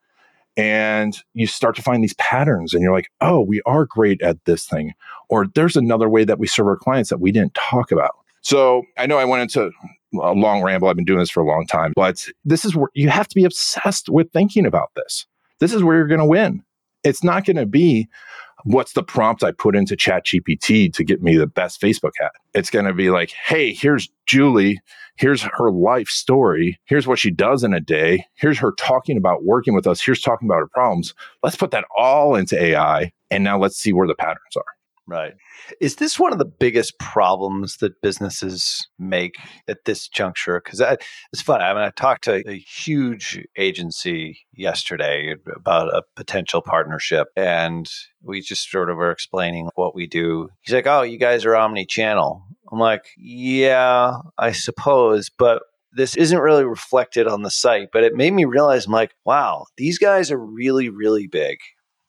[0.57, 4.43] And you start to find these patterns, and you're like, oh, we are great at
[4.45, 4.93] this thing.
[5.29, 8.15] Or there's another way that we serve our clients that we didn't talk about.
[8.41, 9.71] So I know I went into
[10.13, 10.89] a long ramble.
[10.89, 13.35] I've been doing this for a long time, but this is where you have to
[13.35, 15.25] be obsessed with thinking about this.
[15.59, 16.63] This is where you're going to win.
[17.03, 18.09] It's not going to be
[18.63, 22.31] what's the prompt I put into ChatGPT to get me the best Facebook ad.
[22.53, 24.79] It's going to be like, hey, here's Julie.
[25.17, 26.79] Here's her life story.
[26.85, 28.25] Here's what she does in a day.
[28.35, 30.01] Here's her talking about working with us.
[30.01, 31.13] Here's talking about her problems.
[31.43, 33.11] Let's put that all into AI.
[33.29, 34.63] And now let's see where the patterns are.
[35.11, 35.33] Right.
[35.81, 39.35] Is this one of the biggest problems that businesses make
[39.67, 40.61] at this juncture?
[40.63, 40.79] Because
[41.33, 41.65] it's funny.
[41.65, 47.89] I mean, I talked to a huge agency yesterday about a potential partnership, and
[48.23, 50.47] we just sort of were explaining what we do.
[50.61, 56.39] He's like, "Oh, you guys are omni-channel." I'm like, "Yeah, I suppose, but." This isn't
[56.39, 60.31] really reflected on the site, but it made me realize I'm like, wow, these guys
[60.31, 61.57] are really, really big.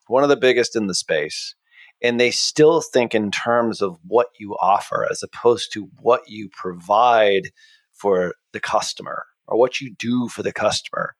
[0.06, 1.56] One of the biggest in the space
[2.02, 6.48] and they still think in terms of what you offer as opposed to what you
[6.52, 7.50] provide
[7.92, 11.14] for the customer or what you do for the customer.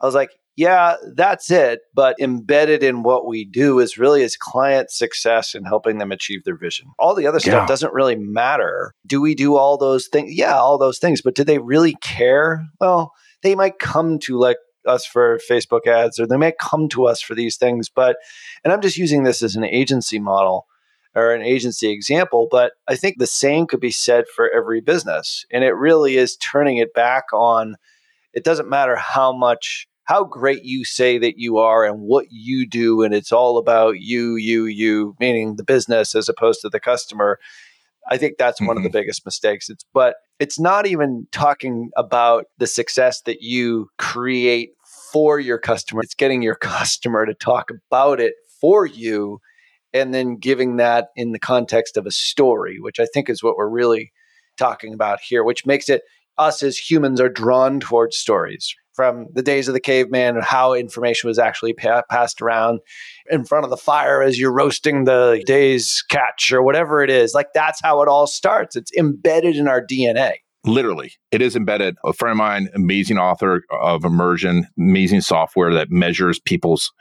[0.00, 1.80] I was like, yeah, that's it.
[1.94, 6.44] But embedded in what we do is really is client success and helping them achieve
[6.44, 6.88] their vision.
[6.98, 7.50] All the other Yeah.
[7.52, 8.92] stuff doesn't really matter.
[9.06, 10.32] Do we do all those things?
[10.34, 11.20] Yeah, all those things.
[11.22, 12.66] But do they really care?
[12.80, 13.12] Well,
[13.42, 17.20] they might come to like us for Facebook ads or they may come to us
[17.20, 17.88] for these things.
[17.88, 18.16] But,
[18.64, 20.66] and I'm just using this as an agency model
[21.14, 25.44] or an agency example, but I think the same could be said for every business.
[25.50, 27.76] And it really is turning it back on
[28.32, 32.68] it doesn't matter how much how great you say that you are and what you
[32.68, 36.78] do and it's all about you you you meaning the business as opposed to the
[36.78, 37.38] customer
[38.08, 38.68] I think that's mm-hmm.
[38.68, 38.98] one of the mm-hmm.
[38.98, 39.68] biggest mistakes.
[39.68, 44.70] It's but it's not even talking about the success that you create
[45.16, 46.02] for your customer.
[46.02, 49.38] It's getting your customer to talk about it for you
[49.94, 53.56] and then giving that in the context of a story, which I think is what
[53.56, 54.12] we're really
[54.58, 56.02] talking about here, which makes it
[56.36, 60.74] us as humans are drawn towards stories from the days of the caveman and how
[60.74, 62.80] information was actually pa- passed around
[63.30, 67.32] in front of the fire as you're roasting the day's catch or whatever it is.
[67.32, 68.76] Like that's how it all starts.
[68.76, 70.34] It's embedded in our DNA
[70.66, 71.96] literally it is embedded.
[72.04, 76.92] A friend of mine amazing author of immersion amazing software that measures people's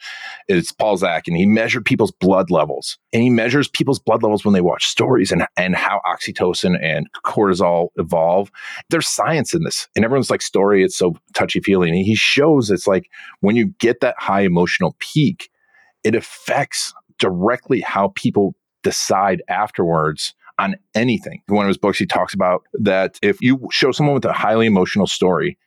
[0.48, 2.98] it's paul zak and he measured people's blood levels.
[3.14, 7.08] And he measures people's blood levels when they watch stories and, and how oxytocin and
[7.26, 8.52] cortisol evolve.
[8.90, 11.90] There's science in this and everyone's like story it's so touchy feely.
[11.90, 15.50] And he shows it's like when you get that high emotional peak
[16.04, 21.42] it affects directly how people decide afterwards on anything.
[21.48, 24.66] One of his books, he talks about that if you show someone with a highly
[24.66, 25.58] emotional story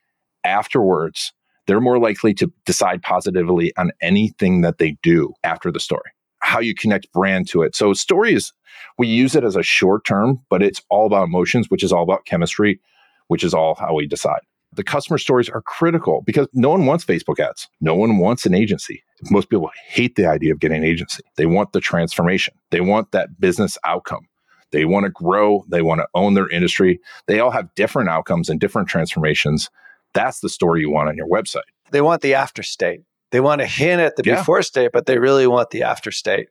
[0.44, 1.33] afterwards,
[1.66, 6.11] they're more likely to decide positively on anything that they do after the story.
[6.40, 7.77] How you connect brand to it.
[7.77, 8.53] So, story is,
[8.96, 12.03] we use it as a short term, but it's all about emotions, which is all
[12.03, 12.81] about chemistry,
[13.27, 14.40] which is all how we decide.
[14.74, 17.68] The customer stories are critical because no one wants Facebook ads.
[17.81, 19.03] No one wants an agency.
[19.31, 21.24] Most people hate the idea of getting an agency.
[21.37, 24.27] They want the transformation, they want that business outcome.
[24.70, 27.00] They want to grow, they want to own their industry.
[27.26, 29.70] They all have different outcomes and different transformations.
[30.14, 31.62] That's the story you want on your website.
[31.90, 33.02] They want the after state.
[33.31, 34.37] They want to hint at the yeah.
[34.37, 36.48] before state, but they really want the after state.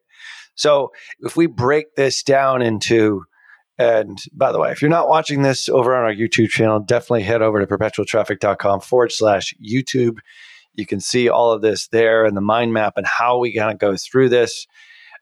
[0.55, 3.23] So if we break this down into
[3.79, 7.23] and by the way, if you're not watching this over on our YouTube channel, definitely
[7.23, 10.17] head over to perpetualtraffic.com forward slash YouTube.
[10.73, 13.71] You can see all of this there and the mind map and how we kind
[13.71, 14.65] of go through this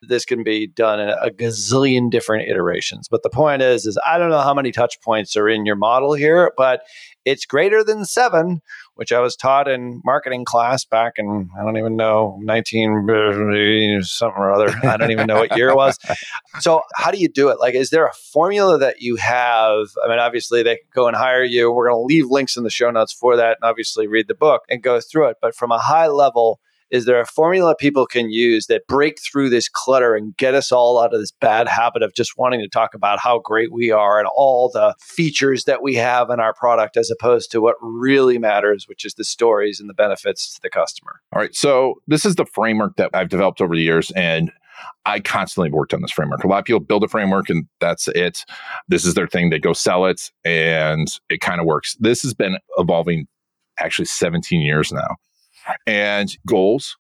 [0.01, 3.07] this can be done in a gazillion different iterations.
[3.09, 5.75] But the point is, is I don't know how many touch points are in your
[5.75, 6.81] model here, but
[7.25, 8.61] it's greater than seven,
[8.93, 14.37] which I was taught in marketing class back in, I don't even know, 19 something
[14.37, 14.69] or other.
[14.87, 15.97] I don't even know what year it was.
[16.59, 17.59] So, how do you do it?
[17.59, 19.87] Like, is there a formula that you have?
[20.03, 21.71] I mean, obviously, they can go and hire you.
[21.71, 24.35] We're going to leave links in the show notes for that and obviously read the
[24.35, 25.37] book and go through it.
[25.41, 26.59] But from a high level,
[26.95, 30.71] is there a formula people can use that break through this clutter and get us
[30.71, 33.91] all out of this bad habit of just wanting to talk about how great we
[33.91, 37.75] are and all the features that we have in our product as opposed to what
[37.81, 41.19] really matters, which is the stories and the benefits to the customer?
[41.33, 41.53] All right.
[41.53, 44.11] So, this is the framework that I've developed over the years.
[44.11, 44.51] And
[45.05, 46.45] I constantly worked on this framework.
[46.45, 48.45] A lot of people build a framework and that's it.
[48.87, 49.49] This is their thing.
[49.49, 51.97] They go sell it and it kind of works.
[51.99, 53.27] This has been evolving
[53.79, 55.17] actually 17 years now
[55.85, 56.97] and goals,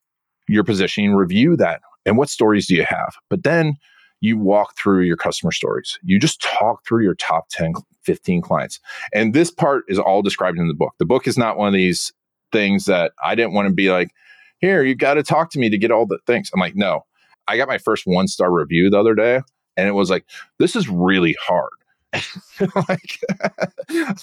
[0.47, 1.81] your positioning, review that.
[2.05, 3.15] And what stories do you have?
[3.29, 3.75] But then
[4.21, 5.99] you walk through your customer stories.
[6.03, 7.73] You just talk through your top 10,
[8.03, 8.79] 15 clients.
[9.13, 10.93] And this part is all described in the book.
[10.99, 12.13] The book is not one of these
[12.51, 14.09] things that I didn't want to be like,
[14.59, 16.49] here, you got to talk to me to get all the things.
[16.53, 17.01] I'm like, no.
[17.47, 19.41] I got my first one star review the other day,
[19.77, 20.25] and it was like,
[20.57, 21.69] this is really hard.
[22.87, 23.19] like,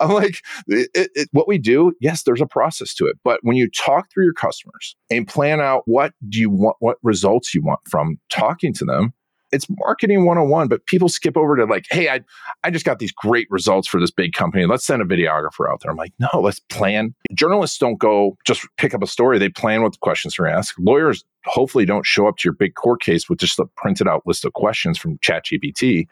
[0.00, 3.16] I'm like, it, it, what we do, yes, there's a process to it.
[3.24, 6.98] But when you talk through your customers and plan out what do you want, what
[7.02, 9.12] results you want from talking to them,
[9.52, 12.20] it's marketing 101 but people skip over to like hey i
[12.62, 14.66] i just got these great results for this big company.
[14.66, 15.90] Let's send a videographer out there.
[15.90, 17.14] I'm like no let's plan.
[17.34, 19.38] Journalists don't go just pick up a story.
[19.38, 22.74] They plan what the questions are asked lawyers hopefully don't show up to your big
[22.74, 26.06] court case with just a printed out list of questions from ChatGPT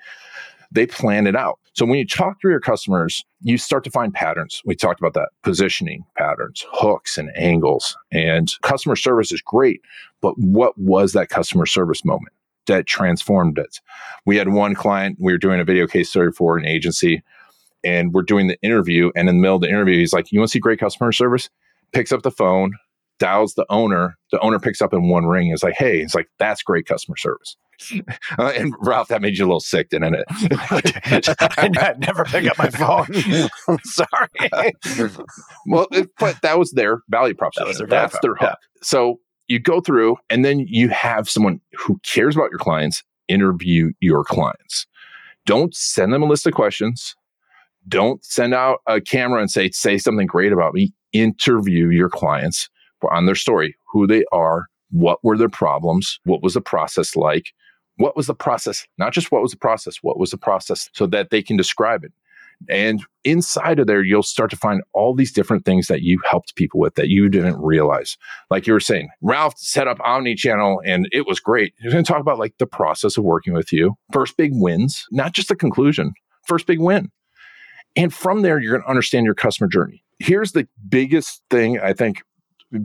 [0.71, 1.59] they plan it out.
[1.73, 4.61] So when you talk to your customers, you start to find patterns.
[4.65, 7.97] We talked about that positioning patterns, hooks and angles.
[8.11, 9.81] And customer service is great,
[10.21, 12.33] but what was that customer service moment
[12.67, 13.81] that transformed it?
[14.27, 17.23] We had one client, we were doing a video case study for an agency,
[17.85, 19.11] and we're doing the interview.
[19.15, 21.13] And in the middle of the interview, he's like, You want to see great customer
[21.13, 21.49] service?
[21.93, 22.73] Picks up the phone,
[23.19, 24.19] dials the owner.
[24.33, 25.51] The owner picks up in one ring.
[25.53, 27.57] It's like, Hey, it's like, That's great customer service.
[28.39, 30.25] Uh, and Ralph, that made you a little sick, didn't it?
[31.59, 33.07] I never pick up my phone.
[33.67, 34.73] I'm sorry.
[35.67, 37.73] well, it, but that was their value proposition.
[37.73, 38.41] That their value That's their hook.
[38.43, 38.81] Yeah.
[38.83, 43.93] So you go through, and then you have someone who cares about your clients interview
[44.01, 44.87] your clients.
[45.47, 47.15] Don't send them a list of questions.
[47.87, 50.93] Don't send out a camera and say, say something great about me.
[51.13, 52.69] Interview your clients
[53.11, 57.53] on their story, who they are, what were their problems, what was the process like,
[57.99, 58.87] what was the process?
[58.97, 62.05] Not just what was the process, what was the process so that they can describe
[62.05, 62.13] it.
[62.69, 66.57] And inside of there, you'll start to find all these different things that you helped
[66.57, 68.17] people with that you didn't realize.
[68.51, 71.75] Like you were saying, Ralph set up Omni-channel and it was great.
[71.79, 75.07] He's going to talk about like the process of working with you, first big wins,
[75.13, 76.15] not just the conclusion,
[76.47, 77.13] first big win.
[77.95, 80.03] And from there, you're going to understand your customer journey.
[80.19, 82.23] Here's the biggest thing I think,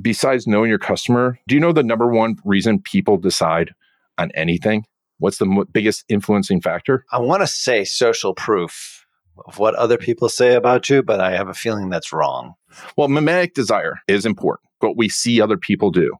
[0.01, 3.73] besides knowing your customer, do you know the number one reason people decide
[4.19, 4.85] on anything?
[5.19, 7.05] What's the mo- biggest influencing factor?
[7.11, 9.05] I want to say social proof
[9.45, 10.01] of what other mm.
[10.01, 12.53] people say about you, but I have a feeling that's wrong.
[12.97, 14.69] Well, mimetic desire is important.
[14.79, 16.15] What we see other people do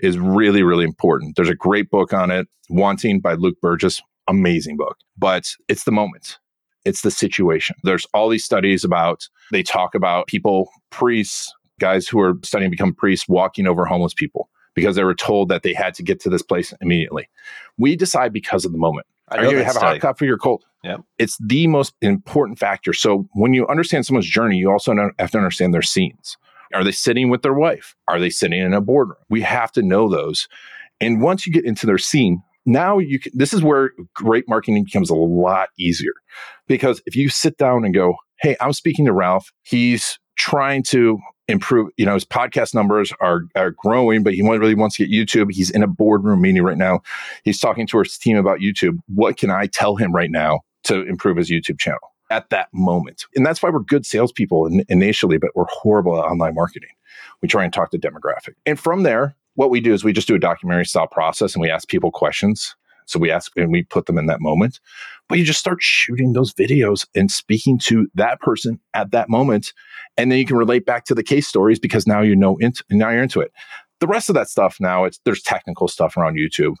[0.00, 1.36] is really, really important.
[1.36, 4.00] There's a great book on it, Wanting by Luke Burgis.
[4.28, 4.96] Amazing book.
[5.16, 6.38] But it's the moment,
[6.84, 7.76] it's the situation.
[7.84, 12.74] There's all these studies about, they talk about people, priests, guys who are studying to
[12.76, 16.20] become priests, walking over homeless people because they were told that they had to get
[16.20, 17.28] to this place immediately.
[17.76, 19.06] We decide because of the moment.
[19.28, 19.98] I Are you going that to have a study.
[19.98, 20.64] hot coffee or cold?
[20.84, 21.00] Yep.
[21.18, 22.92] It's the most important factor.
[22.92, 26.36] So when you understand someone's journey, you also have to understand their scenes.
[26.74, 27.96] Are they sitting with their wife?
[28.06, 29.18] Are they sitting in a boardroom?
[29.28, 30.46] We have to know those.
[31.00, 34.84] And once you get into their scene, now you can, this is where great marketing
[34.84, 36.12] becomes a lot easier.
[36.68, 39.50] Because if you sit down and go, Hey, I'm speaking to Ralph.
[39.62, 41.18] He's trying to
[41.48, 45.12] improve, you know, his podcast numbers are, are growing, but he really wants to get
[45.12, 45.52] YouTube.
[45.52, 47.00] He's in a boardroom meeting right now.
[47.44, 48.98] He's talking to his team about YouTube.
[49.06, 53.26] What can I tell him right now to improve his YouTube channel at that moment?
[53.34, 56.90] And that's why we're good salespeople in, initially, but we're horrible at online marketing.
[57.42, 58.54] We try and talk to demographic.
[58.64, 61.62] And from there, what we do is we just do a documentary style process and
[61.62, 62.75] we ask people questions.
[63.06, 64.80] So we ask and we put them in that moment.
[65.28, 69.72] But you just start shooting those videos and speaking to that person at that moment.
[70.16, 72.84] And then you can relate back to the case stories because now you know into,
[72.90, 73.52] now you're into it.
[74.00, 76.74] The rest of that stuff now it's there's technical stuff around YouTube.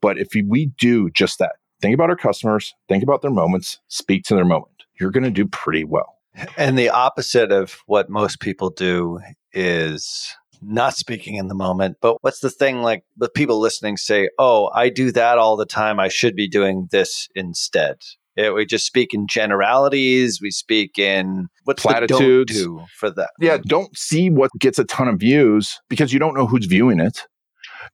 [0.00, 4.24] But if we do just that, think about our customers, think about their moments, speak
[4.24, 6.18] to their moment, you're going to do pretty well.
[6.56, 9.20] And the opposite of what most people do
[9.52, 11.96] is not speaking in the moment.
[12.00, 15.66] But what's the thing like the people listening say, oh, I do that all the
[15.66, 15.98] time.
[16.00, 17.96] I should be doing this instead.
[18.36, 20.40] Yeah, we just speak in generalities.
[20.40, 22.54] We speak in what's Platitudes.
[22.54, 23.30] the do for that.
[23.38, 26.98] Yeah, don't see what gets a ton of views because you don't know who's viewing
[26.98, 27.26] it.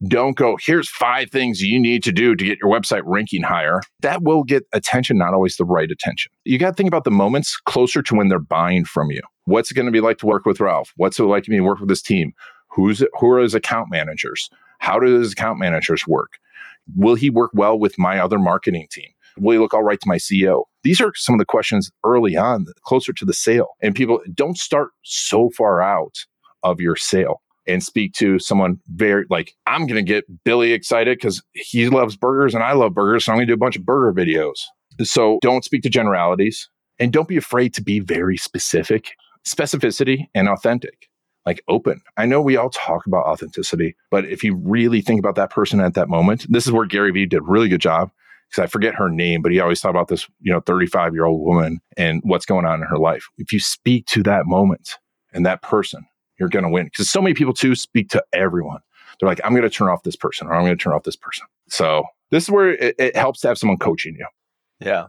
[0.07, 3.81] Don't go, here's five things you need to do to get your website ranking higher.
[4.03, 6.31] That will get attention, not always the right attention.
[6.45, 9.23] You got to think about the moments closer to when they're buying from you.
[9.47, 10.93] What's it going to be like to work with Ralph?
[10.97, 12.33] What's it like to be work with this team?
[12.79, 14.49] Who's who are his account managers?
[14.79, 16.39] How do his account managers work?
[16.95, 19.09] Will he work well with my other marketing team?
[19.37, 20.63] Will he look all right to my CEO?
[20.85, 23.71] These are some of the questions early on, closer to the sale.
[23.83, 26.19] And people don't start so far out
[26.63, 31.19] of your sale and speak to someone very like, I'm going to get Billy excited
[31.19, 33.25] because he loves burgers and I love burgers.
[33.25, 34.55] So I'm going to do a bunch of burger videos.
[35.03, 36.71] So don't speak to generalities
[37.01, 39.15] and don't be afraid to be very specific,
[39.45, 41.08] specificity and authentic,
[41.49, 42.03] like open.
[42.19, 45.81] I know we all talk about authenticity, but if you really think about that person
[45.81, 48.11] at that moment, this is where Gary Vee did a really good job
[48.51, 51.25] because I forget her name, but he always talked about this, you know, 35 year
[51.25, 53.25] old woman and what's going on in her life.
[53.39, 54.99] If you speak to that moment
[55.33, 56.05] and that person,
[56.39, 56.85] you're going to win.
[56.85, 58.81] Because so many people too speak to everyone.
[59.19, 61.05] They're like, I'm going to turn off this person or I'm going to turn off
[61.05, 61.47] this person.
[61.71, 64.27] So this is where it, it helps to have someone coaching you.
[64.81, 65.07] Yeah.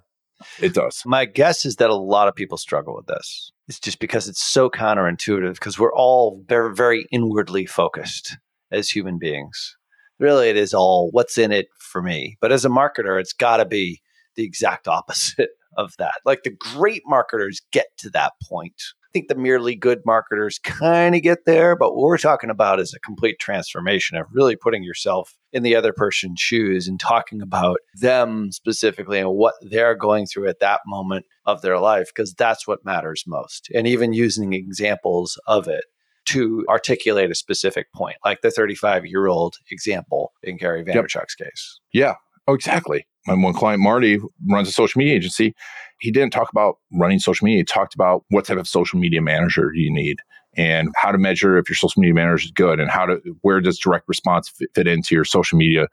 [0.62, 1.04] It does.
[1.06, 3.52] My guess is that a lot of people struggle with this.
[3.68, 8.38] It's just because it's so counterintuitive because we're all very, very inwardly focused
[8.72, 9.76] as human beings.
[10.20, 12.38] Really, it is all what's in it for me.
[12.42, 14.02] But as a marketer, it's got to be
[14.36, 16.16] the exact opposite of that.
[16.26, 18.82] Like the great marketers get to that point.
[19.10, 22.80] I think the merely good marketers kind of get there, but what we're talking about
[22.80, 27.42] is a complete transformation of really putting yourself in the other person's shoes and talking
[27.42, 32.36] about them specifically and what they're going through at that moment of their life, because
[32.36, 33.72] that's what matters most.
[33.74, 35.86] And even using examples of it
[36.26, 41.80] to articulate a specific point, like the 35 year old example in Gary Vaynerchuk's case.
[41.92, 42.14] Yeah.
[42.50, 43.06] Oh, exactly.
[43.28, 44.20] My one client, Marty,
[44.50, 45.54] runs a social media agency.
[46.00, 47.60] He didn't talk about running social media.
[47.60, 50.18] He talked about what type of social media manager do you need
[50.58, 53.62] and how to measure if your social media manager is good and how to where
[53.62, 55.88] does direct response fit, into your social media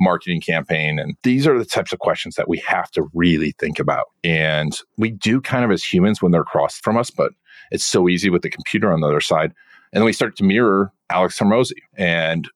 [0.00, 3.78] marketing campaign and these are the types of questions that we have to really think
[3.78, 7.32] about and we do kind of as humans when they're across from us but
[7.70, 9.52] it's so easy with the computer on the other side
[9.92, 12.48] and then we start to mirror alex Hormozi and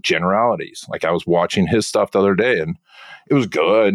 [0.00, 2.76] generalities like i was watching his stuff the other day and
[3.28, 3.94] it was good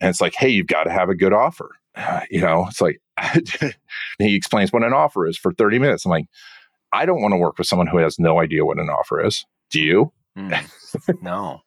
[0.00, 1.70] and it's like hey you've got to have a good offer
[2.30, 3.00] you know it's like
[4.18, 6.26] he explains what an offer is for 30 minutes i'm like
[6.92, 9.44] I don't want to work with someone who has no idea what an offer is.
[9.70, 10.12] Do you?
[10.36, 11.22] Mm.
[11.22, 11.60] no.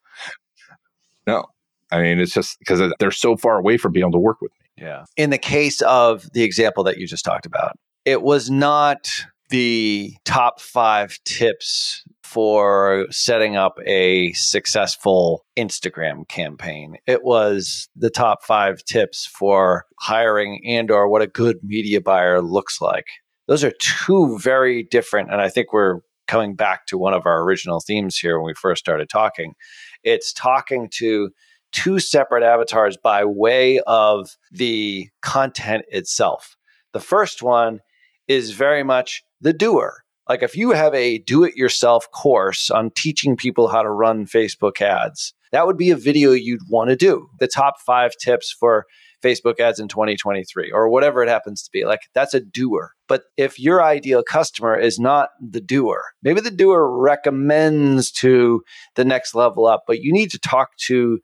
[1.26, 1.46] No.
[1.90, 4.52] I mean, it's just because they're so far away from being able to work with
[4.60, 4.84] me.
[4.86, 5.04] Yeah.
[5.16, 9.08] In the case of the example that you just talked about, it was not
[9.50, 12.04] the top five tips
[12.34, 16.96] for setting up a successful Instagram campaign.
[17.06, 22.42] It was the top 5 tips for hiring and or what a good media buyer
[22.42, 23.06] looks like.
[23.46, 27.44] Those are two very different and I think we're coming back to one of our
[27.44, 29.54] original themes here when we first started talking.
[30.02, 31.30] It's talking to
[31.70, 36.56] two separate avatars by way of the content itself.
[36.94, 37.78] The first one
[38.26, 40.03] is very much the doer.
[40.28, 44.26] Like if you have a do it yourself course on teaching people how to run
[44.26, 47.28] Facebook ads, that would be a video you'd want to do.
[47.38, 48.86] The top five tips for
[49.22, 51.84] Facebook ads in 2023 or whatever it happens to be.
[51.84, 52.92] Like that's a doer.
[53.08, 58.62] But if your ideal customer is not the doer, maybe the doer recommends to
[58.96, 61.20] the next level up, but you need to talk to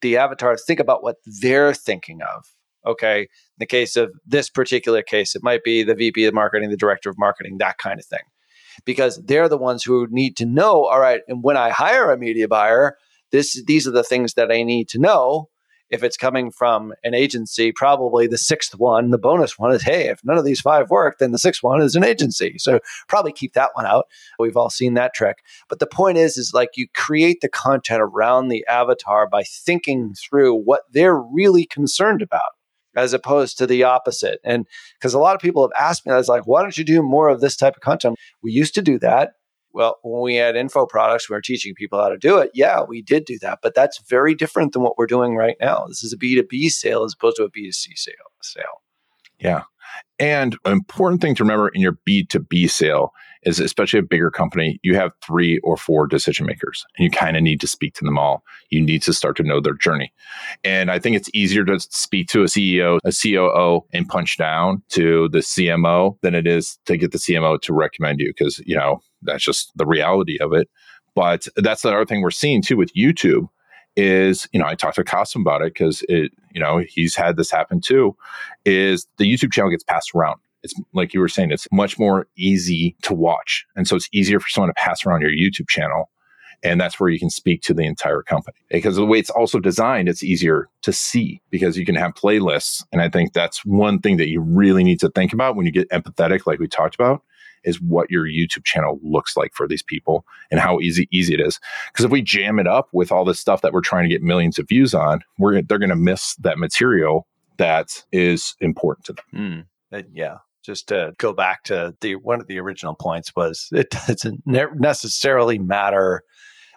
[0.00, 2.44] the avatar, think about what they're thinking of.
[2.86, 3.22] Okay.
[3.22, 3.26] In
[3.58, 7.10] the case of this particular case, it might be the VP of marketing, the director
[7.10, 8.20] of marketing, that kind of thing.
[8.84, 12.18] Because they're the ones who need to know, all right, and when I hire a
[12.18, 12.96] media buyer,
[13.32, 15.48] this these are the things that I need to know.
[15.90, 20.08] If it's coming from an agency, probably the sixth one, the bonus one is hey,
[20.08, 22.56] if none of these five work, then the sixth one is an agency.
[22.58, 24.04] So probably keep that one out.
[24.38, 25.38] We've all seen that trick.
[25.68, 30.14] But the point is, is like you create the content around the avatar by thinking
[30.14, 32.57] through what they're really concerned about
[32.98, 34.40] as opposed to the opposite.
[34.44, 34.66] And
[34.98, 37.02] because a lot of people have asked me, I was like, why don't you do
[37.02, 38.16] more of this type of content?
[38.42, 39.32] We used to do that.
[39.72, 42.50] Well, when we had info products, we were teaching people how to do it.
[42.54, 45.84] Yeah, we did do that, but that's very different than what we're doing right now.
[45.86, 48.14] This is a B2B sale as opposed to a B2C sale.
[48.42, 48.82] sale.
[49.38, 49.62] Yeah.
[50.18, 53.12] And an important thing to remember in your B2B sale
[53.44, 57.36] is especially a bigger company, you have three or four decision makers and you kind
[57.36, 58.42] of need to speak to them all.
[58.70, 60.12] You need to start to know their journey.
[60.64, 64.82] And I think it's easier to speak to a CEO, a COO, and punch down
[64.90, 68.76] to the CMO than it is to get the CMO to recommend you because, you
[68.76, 70.68] know, that's just the reality of it.
[71.14, 73.48] But that's the other thing we're seeing too with YouTube
[73.96, 77.36] is, you know, I talked to Kasim about it because it, you know, he's had
[77.36, 78.16] this happen too,
[78.64, 82.26] is the YouTube channel gets passed around it's like you were saying, it's much more
[82.36, 83.66] easy to watch.
[83.76, 86.10] And so it's easier for someone to pass around your YouTube channel.
[86.64, 88.58] And that's where you can speak to the entire company.
[88.68, 92.84] Because the way it's also designed, it's easier to see because you can have playlists.
[92.90, 95.72] And I think that's one thing that you really need to think about when you
[95.72, 97.22] get empathetic, like we talked about,
[97.62, 101.40] is what your YouTube channel looks like for these people and how easy easy it
[101.40, 101.60] is.
[101.92, 104.22] Because if we jam it up with all this stuff that we're trying to get
[104.22, 107.26] millions of views on, we're they're going to miss that material
[107.58, 109.66] that is important to them.
[109.92, 113.90] Mm, yeah, just to go back to the one of the original points was it
[113.90, 116.22] doesn't necessarily matter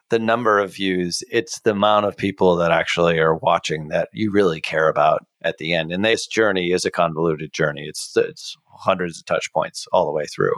[0.09, 4.31] the number of views it's the amount of people that actually are watching that you
[4.31, 5.91] really care about at the end.
[5.91, 7.85] And this journey is a convoluted journey.
[7.87, 10.53] It's it's hundreds of touch points all the way through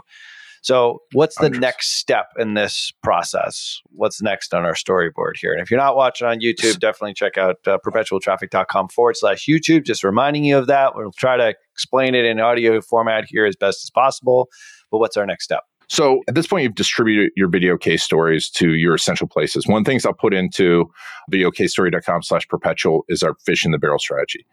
[0.63, 3.81] so, what's the next step in this process?
[3.91, 5.51] What's next on our storyboard here?
[5.51, 9.85] And if you're not watching on YouTube, definitely check out uh, perpetualtraffic.com forward slash YouTube.
[9.85, 10.95] Just reminding you of that.
[10.95, 14.49] We'll try to explain it in audio format here as best as possible.
[14.89, 15.63] But what's our next step?
[15.89, 19.67] So at this point, you've distributed your video case stories to your essential places.
[19.67, 20.89] One things I'll put into
[21.31, 24.45] videocasestory.com slash perpetual is our fish in the barrel strategy.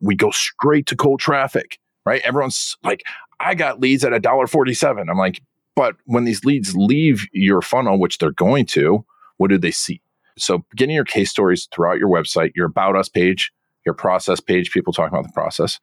[0.00, 2.22] We go straight to cold traffic, right?
[2.24, 3.02] Everyone's like,
[3.38, 5.08] I got leads at a dollar forty-seven.
[5.08, 5.40] I'm like,
[5.78, 9.04] but when these leads leave your funnel, which they're going to,
[9.36, 10.02] what do they see?
[10.36, 13.52] So getting your case stories throughout your website, your about us page,
[13.86, 15.78] your process page, people talking about the process.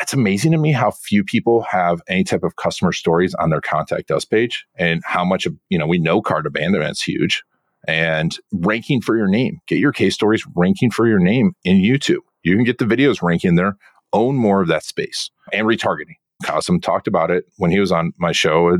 [0.00, 3.60] It's amazing to me how few people have any type of customer stories on their
[3.60, 7.42] contact us page and how much you know, we know cart abandonment is huge
[7.86, 9.58] and ranking for your name.
[9.66, 12.20] Get your case stories ranking for your name in YouTube.
[12.44, 13.76] You can get the videos ranking there,
[14.10, 16.16] own more of that space and retargeting.
[16.42, 18.76] Kasim talked about it when he was on my show.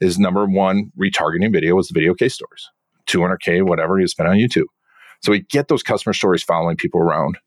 [0.00, 2.68] His number one retargeting video was the video case stories,
[3.06, 4.66] 200K, whatever he spent on YouTube.
[5.20, 7.38] So we get those customer stories following people around.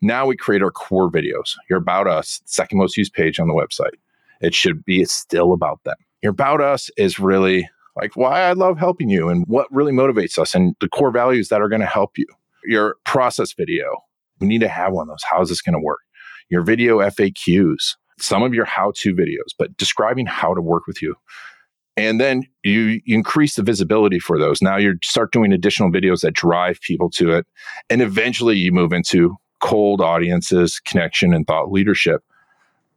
[0.00, 1.56] Now we create our core videos.
[1.68, 3.96] Your About Us, second most used page on the website.
[4.40, 5.96] It should be still about them.
[6.22, 10.38] Your About Us is really like why I love helping you and what really motivates
[10.38, 12.26] us and the core values that are going to help you.
[12.64, 14.04] Your process video,
[14.40, 15.24] we need to have one of those.
[15.28, 16.00] How is this going to work?
[16.48, 21.02] Your video FAQs, some of your how to videos, but describing how to work with
[21.02, 21.14] you.
[21.96, 24.62] And then you, increase the visibility for those.
[24.62, 27.46] Now you start doing additional videos that drive people to it.
[27.90, 32.22] And eventually you move into cold audiences, connection, and thought leadership.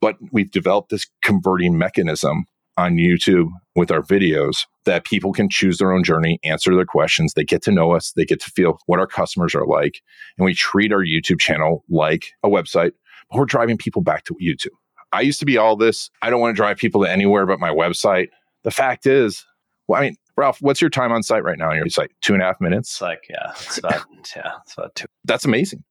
[0.02, 2.46] But we've developed this converting mechanism
[2.78, 7.34] on YouTube with our videos that people can choose their own journey, answer their questions.
[7.34, 10.02] They get to know us, they get to feel what our customers are like.
[10.38, 12.92] And we treat our YouTube channel like a website
[13.32, 14.76] but we're driving people back to YouTube.
[15.14, 16.10] I used to be all this.
[16.22, 18.30] I don't want to drive people to anywhere but my website.
[18.64, 19.46] The fact is,
[19.88, 22.12] well, I mean, Ralph, what's your time on site right now on your site?
[22.22, 22.92] Two and a half minutes?
[22.92, 24.06] It's like, yeah, it's about,
[24.36, 25.08] yeah, it's about two.
[25.26, 25.84] That's amazing.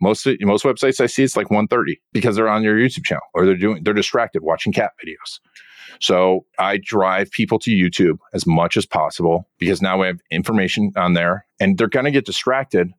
[0.00, 3.46] Most most websites I see it's like 130 because they're on your YouTube channel or
[3.46, 5.38] they're doing they're distracted watching cat videos.
[6.00, 10.92] So I drive people to YouTube as much as possible because now we have information
[10.96, 12.90] on there and they're going to get distracted.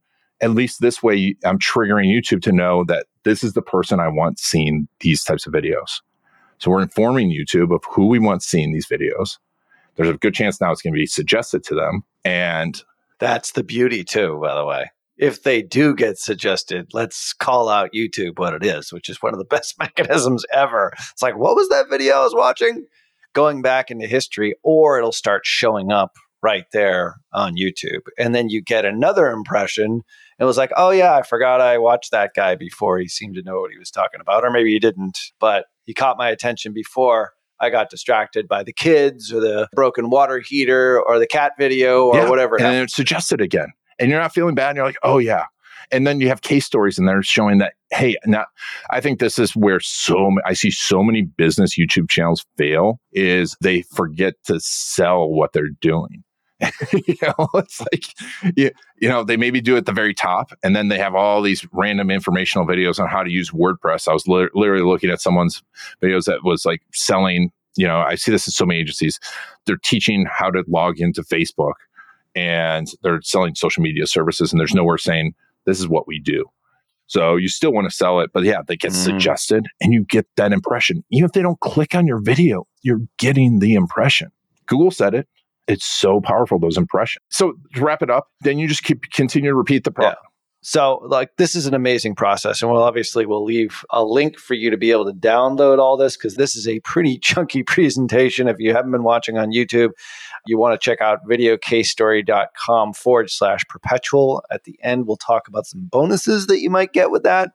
[0.41, 4.07] At least this way, I'm triggering YouTube to know that this is the person I
[4.07, 6.01] want seeing these types of videos.
[6.59, 9.37] So we're informing YouTube of who we want seeing these videos.
[9.95, 12.03] There's a good chance now it's going to be suggested to them.
[12.23, 12.81] And
[13.19, 17.93] that's the beauty, too, by the way if they do get suggested, let's call out
[17.93, 20.91] YouTube what it is, which is one of the best mechanisms ever.
[21.11, 22.85] It's like, what was that video I was watching?
[23.33, 28.01] Going back into history, or it'll start showing up right there on YouTube.
[28.17, 30.01] And then you get another impression.
[30.39, 32.99] It was like, oh, yeah, I forgot I watched that guy before.
[32.99, 34.43] He seemed to know what he was talking about.
[34.43, 37.33] Or maybe he didn't, but he caught my attention before.
[37.59, 42.07] I got distracted by the kids or the broken water heater or the cat video
[42.07, 42.59] or yeah, whatever.
[42.59, 43.67] And it suggested again
[43.99, 45.45] and you're not feeling bad and you're like, oh yeah.
[45.91, 48.45] And then you have case stories in there showing that, hey, now
[48.89, 53.55] I think this is where so I see so many business YouTube channels fail is
[53.61, 56.23] they forget to sell what they're doing.
[56.93, 60.51] you know, it's like you, you know, they maybe do it at the very top
[60.63, 64.07] and then they have all these random informational videos on how to use WordPress.
[64.07, 65.61] I was li- literally looking at someone's
[66.01, 69.19] videos that was like selling, you know, I see this in so many agencies.
[69.65, 71.73] They're teaching how to log into Facebook
[72.35, 75.33] and they're selling social media services and there's nowhere saying
[75.65, 76.45] this is what we do.
[77.07, 78.95] So you still want to sell it, but yeah, they get mm.
[78.95, 81.03] suggested and you get that impression.
[81.11, 84.31] Even if they don't click on your video, you're getting the impression.
[84.65, 85.27] Google said it.
[85.67, 87.23] It's so powerful, those impressions.
[87.29, 90.17] So to wrap it up, then you just keep continue to repeat the process.
[90.21, 90.29] Yeah.
[90.67, 92.63] So, like, this is an amazing process.
[92.63, 95.95] And we'll obviously we'll leave a link for you to be able to download all
[95.95, 98.47] this because this is a pretty chunky presentation.
[98.47, 99.91] If you haven't been watching on YouTube,
[100.47, 104.43] you want to check out videocasestory.com forward slash perpetual.
[104.49, 107.51] At the end, we'll talk about some bonuses that you might get with that.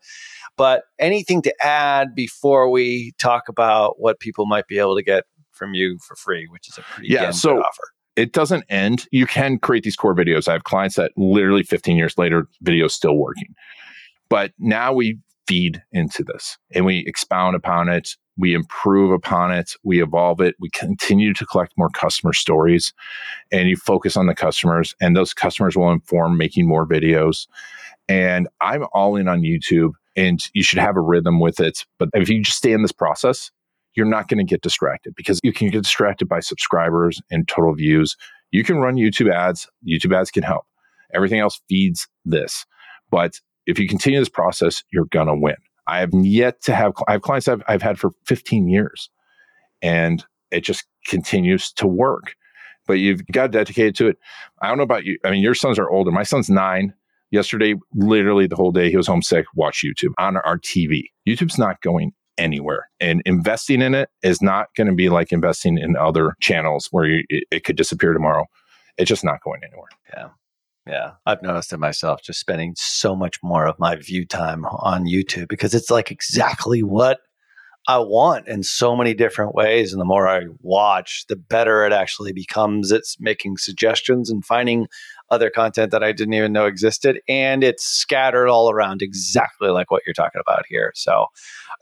[0.56, 5.24] But anything to add before we talk about what people might be able to get
[5.50, 7.88] from you for free, which is a pretty yeah, so offer
[8.21, 9.07] it doesn't end.
[9.11, 10.47] You can create these core videos.
[10.47, 13.55] I have clients that literally 15 years later, videos still working.
[14.29, 18.11] But now we feed into this and we expound upon it.
[18.37, 19.73] We improve upon it.
[19.85, 20.55] We evolve it.
[20.61, 22.93] We continue to collect more customer stories
[23.51, 27.47] and you focus on the customers, and those customers will inform making more videos.
[28.07, 31.87] And I'm all in on YouTube, and you should have a rhythm with it.
[31.99, 33.51] But if you just stay in this process,
[33.95, 37.74] you're not going to get distracted because you can get distracted by subscribers and total
[37.74, 38.16] views.
[38.51, 40.64] You can run YouTube ads, YouTube ads can help.
[41.14, 42.66] Everything else feeds this.
[43.11, 45.57] But if you continue this process, you're going to win.
[45.86, 49.11] I have yet to have, I have clients I've, I've had for 15 years
[49.82, 52.34] and it just continues to work.
[52.86, 54.18] But you've got to dedicate to it.
[54.62, 55.18] I don't know about you.
[55.24, 56.11] I mean, your sons are older.
[56.11, 56.95] My son's nine.
[57.30, 61.05] Yesterday, literally the whole day, he was homesick, watch YouTube on our TV.
[61.28, 62.89] YouTube's not going anywhere.
[63.01, 67.07] And investing in it is not going to be like investing in other channels where
[67.07, 68.47] you, it, it could disappear tomorrow.
[68.99, 69.89] It's just not going anywhere.
[70.14, 70.28] Yeah.
[70.87, 75.05] Yeah, I've noticed it myself just spending so much more of my view time on
[75.05, 77.20] YouTube because it's like exactly what
[77.87, 79.93] I want in so many different ways.
[79.93, 82.91] And the more I watch, the better it actually becomes.
[82.91, 84.87] It's making suggestions and finding
[85.31, 87.20] other content that I didn't even know existed.
[87.28, 90.93] And it's scattered all around exactly like what you're talking about here.
[90.95, 91.26] So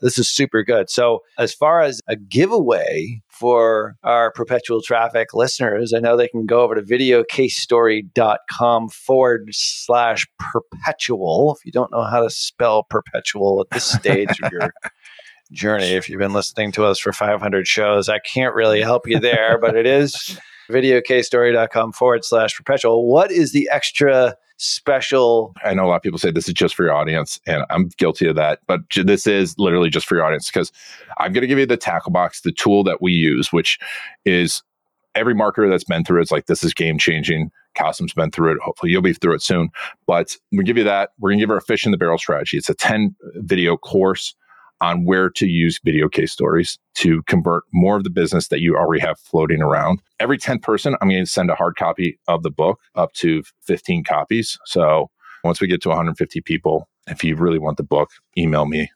[0.01, 0.89] this is super good.
[0.89, 6.45] So, as far as a giveaway for our perpetual traffic listeners, I know they can
[6.45, 11.57] go over to videocasestory.com forward slash perpetual.
[11.57, 14.71] If you don't know how to spell perpetual at this stage of your
[15.51, 15.93] journey.
[15.93, 19.57] If you've been listening to us for 500 shows, I can't really help you there,
[19.59, 20.39] but it is
[20.69, 23.07] videocasestory.com forward slash perpetual.
[23.07, 25.53] What is the extra special?
[25.63, 27.89] I know a lot of people say this is just for your audience, and I'm
[27.97, 30.71] guilty of that, but this is literally just for your audience because
[31.17, 33.79] I'm going to give you the tackle box, the tool that we use, which
[34.25, 34.63] is
[35.15, 37.51] every marketer that's been through it's like this is game changing.
[37.77, 38.57] Kasim's been through it.
[38.61, 39.69] Hopefully, you'll be through it soon.
[40.05, 41.11] But we give you that.
[41.19, 42.57] We're going to give her a fish in the barrel strategy.
[42.57, 44.35] It's a 10 video course
[44.81, 48.75] on where to use video case stories to convert more of the business that you
[48.75, 50.01] already have floating around.
[50.19, 53.43] Every 10th person, I'm going to send a hard copy of the book up to
[53.63, 54.57] 15 copies.
[54.65, 55.09] So
[55.43, 58.89] once we get to 150 people, if you really want the book, email me.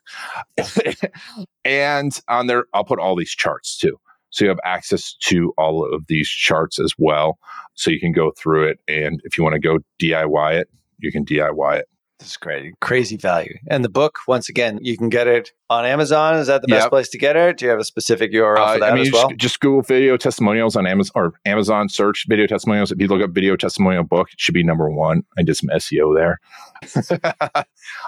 [1.64, 3.98] and on there, I'll put all these charts too.
[4.30, 7.38] So you have access to all of these charts as well.
[7.74, 8.78] So you can go through it.
[8.88, 10.68] And if you want to go DIY it,
[10.98, 11.88] you can DIY it.
[12.24, 12.72] That's great.
[12.80, 13.52] Crazy value.
[13.68, 16.36] And the book, once again, you can get it on Amazon.
[16.36, 17.58] Is that the best place to get it?
[17.58, 19.28] Do you have a specific URL Uh, for that I mean, as well?
[19.28, 22.90] just, just Google video testimonials on Amazon or Amazon search video testimonials.
[22.90, 25.22] If you look up video testimonial book, it should be number one.
[25.36, 26.40] I did some SEO there.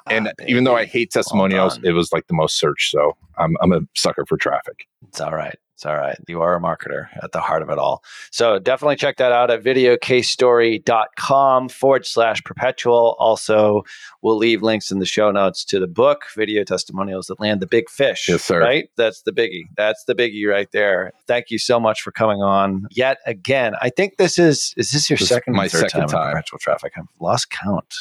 [0.06, 1.84] and Ah, even though I hate testimonials, done.
[1.86, 2.90] it was like the most searched.
[2.90, 4.86] So I'm, I'm a sucker for traffic.
[5.08, 5.58] It's all right.
[5.76, 6.16] It's all right.
[6.26, 8.02] You are a marketer at the heart of it all.
[8.30, 13.14] So definitely check that out at videocasestory.com forward slash perpetual.
[13.18, 13.82] Also,
[14.22, 17.66] we'll leave links in the show notes to the book, Video Testimonials That Land the
[17.66, 18.26] Big Fish.
[18.26, 18.58] Yes, sir.
[18.58, 18.88] Right?
[18.96, 19.64] That's the biggie.
[19.76, 21.12] That's the biggie right there.
[21.26, 23.74] Thank you so much for coming on yet again.
[23.82, 26.08] I think this is, is this your This is second or my third second time,
[26.08, 26.32] time.
[26.32, 26.94] perpetual traffic?
[26.96, 27.94] I've lost count.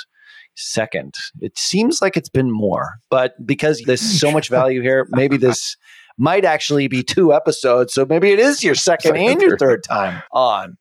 [0.55, 1.15] Second.
[1.41, 5.76] It seems like it's been more, but because there's so much value here, maybe this
[6.18, 7.93] might actually be two episodes.
[7.93, 9.59] So maybe it is your second and your third.
[9.59, 10.78] third time on.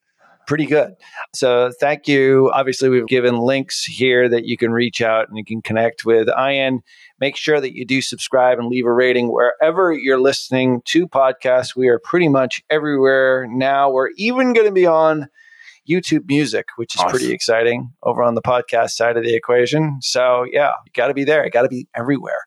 [0.47, 0.95] Pretty good.
[1.35, 2.51] So thank you.
[2.53, 6.29] Obviously, we've given links here that you can reach out and you can connect with
[6.29, 6.83] Ian.
[7.19, 11.75] Make sure that you do subscribe and leave a rating wherever you're listening to podcasts.
[11.75, 13.91] We are pretty much everywhere now.
[13.91, 15.29] We're even going to be on
[15.89, 17.11] YouTube Music, which is Awesome.
[17.11, 19.97] pretty exciting over on the podcast side of the equation.
[20.03, 21.43] So, yeah, you got to be there.
[21.45, 22.43] You got to be everywhere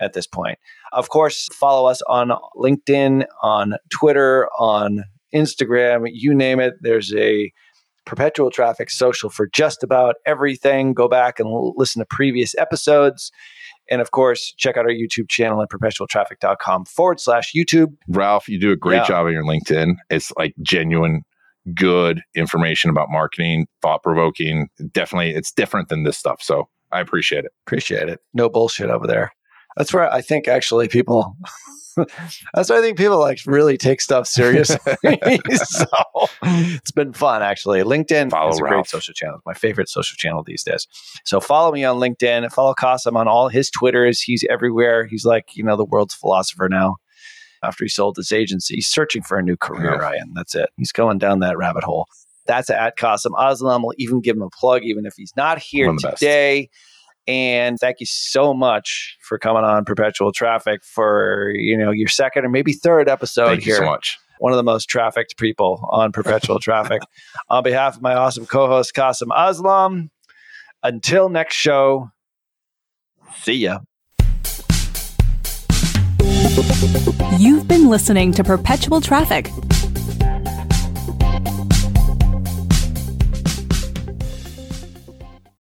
[0.00, 0.58] at this point.
[0.92, 6.74] Of course, follow us on LinkedIn, on Twitter, on Instagram, you name it.
[6.80, 7.50] There's a
[8.04, 10.92] perpetual traffic social for just about everything.
[10.92, 13.30] Go back and l- listen to previous episodes.
[13.90, 17.88] And of course, check out our YouTube channel at perpetualtraffic.com forward slash YouTube.
[18.08, 19.06] Ralph, you do a great Yeah.
[19.06, 19.94] job on your LinkedIn.
[20.10, 21.22] It's like genuine,
[21.74, 24.68] good information about marketing, thought provoking.
[24.92, 26.42] Definitely, it's different than this stuff.
[26.42, 27.52] So I appreciate it.
[27.66, 28.20] Appreciate it.
[28.34, 29.32] No bullshit over there.
[29.76, 31.36] That's where I think actually people.
[31.96, 34.78] That's why I think people like really take stuff seriously.
[35.64, 35.86] so
[36.42, 37.82] it's been fun actually.
[37.82, 39.36] LinkedIn Follow is a great social channel.
[39.36, 40.86] It's my favorite social channel these days.
[41.24, 42.50] So follow me on LinkedIn.
[42.52, 44.20] Follow Kasim on all his Twitters.
[44.20, 45.04] He's everywhere.
[45.04, 46.96] He's like you know the world's philosopher now.
[47.64, 49.92] After he sold his agency, he's searching for a new career.
[49.92, 49.98] Yeah.
[49.98, 50.70] Ryan, that's it.
[50.76, 52.06] He's going down that rabbit hole.
[52.46, 53.82] That's at Kasim Aslam.
[53.82, 56.62] We'll even give him a plug, even if he's not here today.
[56.72, 56.78] best.
[57.26, 57.32] Today.
[57.32, 62.44] And thank you so much for coming on Perpetual Traffic for you know your second
[62.44, 63.74] or maybe third episode Thank here.
[63.74, 64.18] you so much.
[64.38, 67.00] One of the most trafficked people on Perpetual Traffic.
[67.48, 70.10] On behalf of my awesome co-host Kasim Aslam,
[70.82, 72.10] until next show,
[73.36, 73.78] see ya.
[77.38, 79.48] You've been listening to Perpetual Traffic,